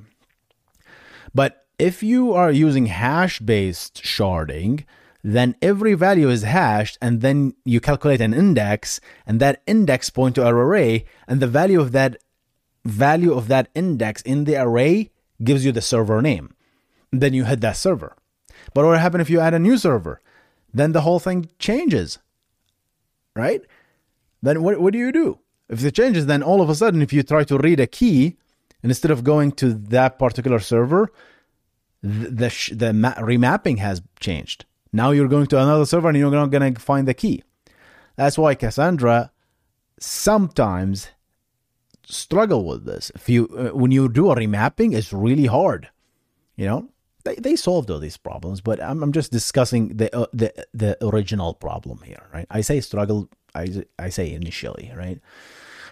But 1.34 1.66
if 1.80 2.04
you 2.04 2.34
are 2.34 2.52
using 2.52 2.86
hash-based 2.86 4.04
sharding, 4.04 4.86
then 5.24 5.56
every 5.62 5.94
value 5.94 6.30
is 6.30 6.44
hashed 6.44 6.98
and 7.02 7.22
then 7.22 7.54
you 7.64 7.80
calculate 7.80 8.20
an 8.20 8.34
index 8.34 9.00
and 9.26 9.40
that 9.40 9.62
index 9.66 10.10
point 10.10 10.36
to 10.36 10.46
an 10.46 10.54
array 10.54 11.06
and 11.28 11.40
the 11.40 11.48
value 11.48 11.80
of 11.80 11.94
that 11.94 12.18
value 12.84 13.34
of 13.34 13.48
that 13.48 13.70
index 13.74 14.22
in 14.24 14.44
the 14.44 14.58
array 14.58 15.12
gives 15.42 15.64
you 15.64 15.72
the 15.72 15.82
server 15.82 16.22
name. 16.22 16.54
Then 17.12 17.34
you 17.34 17.46
hit 17.46 17.62
that 17.62 17.78
server. 17.78 18.18
But 18.74 18.86
what 18.86 19.00
happens 19.00 19.22
if 19.22 19.30
you 19.30 19.40
add 19.40 19.54
a 19.54 19.60
new 19.60 19.78
server? 19.78 20.22
Then 20.74 20.92
the 20.92 21.02
whole 21.02 21.20
thing 21.20 21.50
changes, 21.58 22.20
right? 23.36 23.62
Then 24.42 24.62
what, 24.62 24.82
what 24.82 24.92
do 24.92 25.00
you 25.00 25.12
do? 25.12 25.40
If 25.70 25.86
it 25.86 25.96
changes, 25.96 26.26
then 26.26 26.44
all 26.44 26.62
of 26.62 26.70
a 26.70 26.76
sudden, 26.76 27.02
if 27.02 27.14
you 27.14 27.24
try 27.24 27.46
to 27.46 27.58
read 27.58 27.80
a 27.80 27.88
key, 27.88 28.38
instead 28.82 29.12
of 29.12 29.24
going 29.24 29.54
to 29.54 29.74
that 29.74 30.20
particular 30.20 30.60
server, 30.60 31.12
the 32.02 32.30
the, 32.30 32.76
the 32.76 32.94
ma- 32.94 33.14
remapping 33.14 33.78
has 33.78 34.02
changed. 34.20 34.66
Now 34.94 35.10
you're 35.12 35.28
going 35.28 35.48
to 35.48 35.60
another 35.60 35.86
server 35.86 36.08
and 36.08 36.18
you're 36.18 36.32
not 36.32 36.52
going 36.52 36.74
to 36.74 36.80
find 36.80 37.08
the 37.08 37.16
key. 37.16 37.44
That's 38.16 38.38
why 38.38 38.54
Cassandra 38.54 39.32
sometimes 40.00 41.10
struggle 42.06 42.66
with 42.66 42.86
this. 42.86 43.12
If 43.16 43.28
you 43.28 43.48
uh, 43.58 43.76
when 43.76 43.92
you 43.92 44.08
do 44.08 44.30
a 44.32 44.36
remapping, 44.36 44.94
it's 44.94 45.12
really 45.12 45.48
hard. 45.48 45.90
You 46.56 46.68
know, 46.68 46.90
they 47.24 47.36
they 47.36 47.56
solved 47.56 47.90
all 47.90 48.00
these 48.00 48.18
problems, 48.18 48.62
but 48.62 48.82
I'm 48.82 49.02
I'm 49.02 49.12
just 49.12 49.32
discussing 49.32 49.98
the 49.98 50.16
uh, 50.16 50.28
the 50.32 50.54
the 50.74 50.98
original 51.04 51.56
problem 51.56 52.02
here, 52.04 52.24
right? 52.32 52.46
I 52.52 52.62
say 52.62 52.80
struggle, 52.82 53.30
I 53.56 53.84
I 53.98 54.10
say 54.10 54.32
initially, 54.32 54.94
right? 54.96 55.20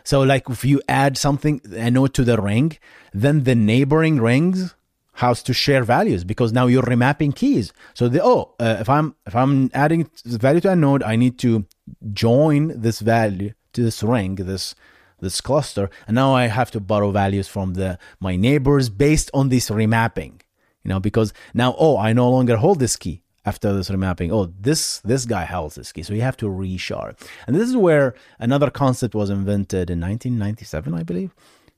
So 0.04 0.22
like 0.22 0.50
if 0.50 0.66
you 0.66 0.82
add 0.88 1.18
something 1.18 1.62
a 1.74 1.90
node 1.90 2.14
to 2.16 2.24
the 2.24 2.40
ring, 2.40 2.78
then 3.14 3.44
the 3.44 3.56
neighboring 3.56 4.20
rings 4.20 4.76
has 5.14 5.44
to 5.44 5.54
share 5.54 5.84
values 5.84 6.24
because 6.24 6.54
now 6.54 6.68
you're 6.68 6.84
remapping 6.84 7.36
keys. 7.36 7.74
So 7.94 8.08
the 8.08 8.24
oh, 8.24 8.56
uh, 8.60 8.78
if 8.80 8.90
I'm 8.90 9.16
if 9.26 9.36
I'm 9.36 9.70
adding 9.74 10.10
value 10.26 10.62
to 10.62 10.72
a 10.72 10.76
node, 10.76 11.04
I 11.04 11.16
need 11.16 11.38
to 11.40 11.66
join 12.14 12.80
this 12.80 13.00
value 13.00 13.54
to 13.74 13.84
this 13.84 14.04
ring, 14.04 14.36
this 14.36 14.76
this 15.20 15.42
cluster, 15.42 15.90
and 16.08 16.16
now 16.16 16.34
I 16.34 16.48
have 16.48 16.72
to 16.72 16.80
borrow 16.80 17.12
values 17.12 17.48
from 17.48 17.74
the 17.74 18.00
my 18.20 18.36
neighbors 18.36 18.90
based 18.90 19.30
on 19.34 19.50
this 19.50 19.70
remapping. 19.70 20.42
You 20.84 20.90
know, 20.90 21.00
because 21.00 21.34
now 21.54 21.76
oh, 21.78 21.98
I 21.98 22.14
no 22.14 22.30
longer 22.30 22.58
hold 22.58 22.80
this 22.80 22.96
key 22.96 23.22
after 23.46 23.74
this 23.74 23.90
remapping. 23.90 24.32
Oh, 24.32 24.52
this 24.60 25.00
this 25.00 25.26
guy 25.26 25.46
holds 25.46 25.76
this 25.76 25.92
key, 25.92 26.04
so 26.04 26.14
you 26.14 26.22
have 26.22 26.38
to 26.38 26.48
reshard. 26.48 27.20
And 27.46 27.56
this 27.56 27.68
is 27.68 27.78
where 27.78 28.16
another 28.40 28.70
concept 28.70 29.14
was 29.14 29.30
invented 29.30 29.90
in 29.90 30.00
1997, 30.00 30.94
I 30.94 31.04
believe, 31.04 31.36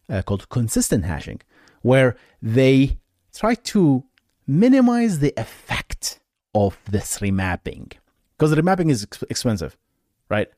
uh, 0.10 0.22
called 0.22 0.50
consistent 0.50 1.06
hashing, 1.06 1.42
where 1.82 2.16
they 2.42 3.00
try 3.34 3.56
to 3.56 4.04
minimize 4.48 5.20
the 5.20 5.34
effect 5.38 6.20
of 6.54 6.78
this 6.90 7.20
remapping 7.20 7.94
because 8.38 8.56
remapping 8.56 8.90
is 8.90 9.04
ex- 9.04 9.24
expensive, 9.30 9.78
right? 10.30 10.50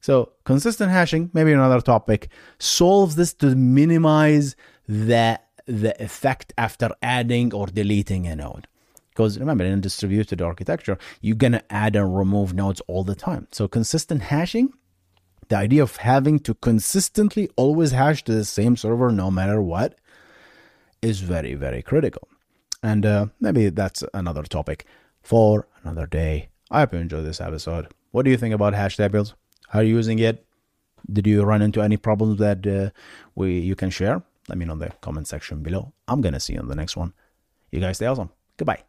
So 0.00 0.32
consistent 0.44 0.90
hashing, 0.90 1.30
maybe 1.32 1.52
another 1.52 1.80
topic, 1.80 2.28
solves 2.58 3.16
this 3.16 3.34
to 3.34 3.54
minimize 3.54 4.56
the 4.86 5.40
the 5.66 6.02
effect 6.02 6.54
after 6.56 6.88
adding 7.02 7.52
or 7.52 7.66
deleting 7.66 8.26
a 8.26 8.34
node. 8.34 8.66
Because 9.10 9.38
remember, 9.38 9.64
in 9.64 9.72
a 9.72 9.82
distributed 9.82 10.40
architecture, 10.40 10.96
you're 11.20 11.36
gonna 11.36 11.62
add 11.68 11.94
and 11.94 12.16
remove 12.16 12.54
nodes 12.54 12.80
all 12.86 13.04
the 13.04 13.14
time. 13.14 13.48
So 13.50 13.68
consistent 13.68 14.22
hashing, 14.22 14.72
the 15.48 15.56
idea 15.56 15.82
of 15.82 15.96
having 15.96 16.38
to 16.40 16.54
consistently 16.54 17.50
always 17.56 17.90
hash 17.90 18.24
to 18.24 18.32
the 18.32 18.44
same 18.44 18.76
server 18.76 19.10
no 19.10 19.30
matter 19.30 19.60
what, 19.60 19.98
is 21.02 21.20
very, 21.20 21.54
very 21.54 21.82
critical. 21.82 22.28
And 22.82 23.04
uh, 23.04 23.26
maybe 23.40 23.70
that's 23.70 24.04
another 24.14 24.42
topic 24.42 24.86
for 25.22 25.66
another 25.82 26.06
day. 26.06 26.48
I 26.70 26.80
hope 26.80 26.92
you 26.92 27.00
enjoyed 27.00 27.24
this 27.24 27.40
episode. 27.40 27.88
What 28.12 28.24
do 28.24 28.30
you 28.30 28.36
think 28.36 28.54
about 28.54 28.74
hash 28.74 28.96
tables? 28.96 29.34
How 29.68 29.80
are 29.80 29.82
you 29.82 29.94
using 29.94 30.18
it? 30.18 30.44
Did 31.12 31.26
you 31.26 31.42
run 31.44 31.62
into 31.62 31.80
any 31.80 31.96
problems 31.96 32.38
that 32.38 32.66
uh, 32.66 32.90
we 33.34 33.58
you 33.58 33.76
can 33.76 33.90
share? 33.90 34.22
Let 34.48 34.58
me 34.58 34.64
know 34.64 34.74
in 34.74 34.78
the 34.78 34.90
comment 35.00 35.28
section 35.28 35.62
below. 35.62 35.92
I'm 36.06 36.20
gonna 36.20 36.40
see 36.40 36.54
you 36.54 36.60
in 36.60 36.68
the 36.68 36.74
next 36.74 36.96
one. 36.96 37.12
You 37.70 37.80
guys 37.80 37.96
stay 37.96 38.06
awesome. 38.06 38.30
Goodbye. 38.56 38.82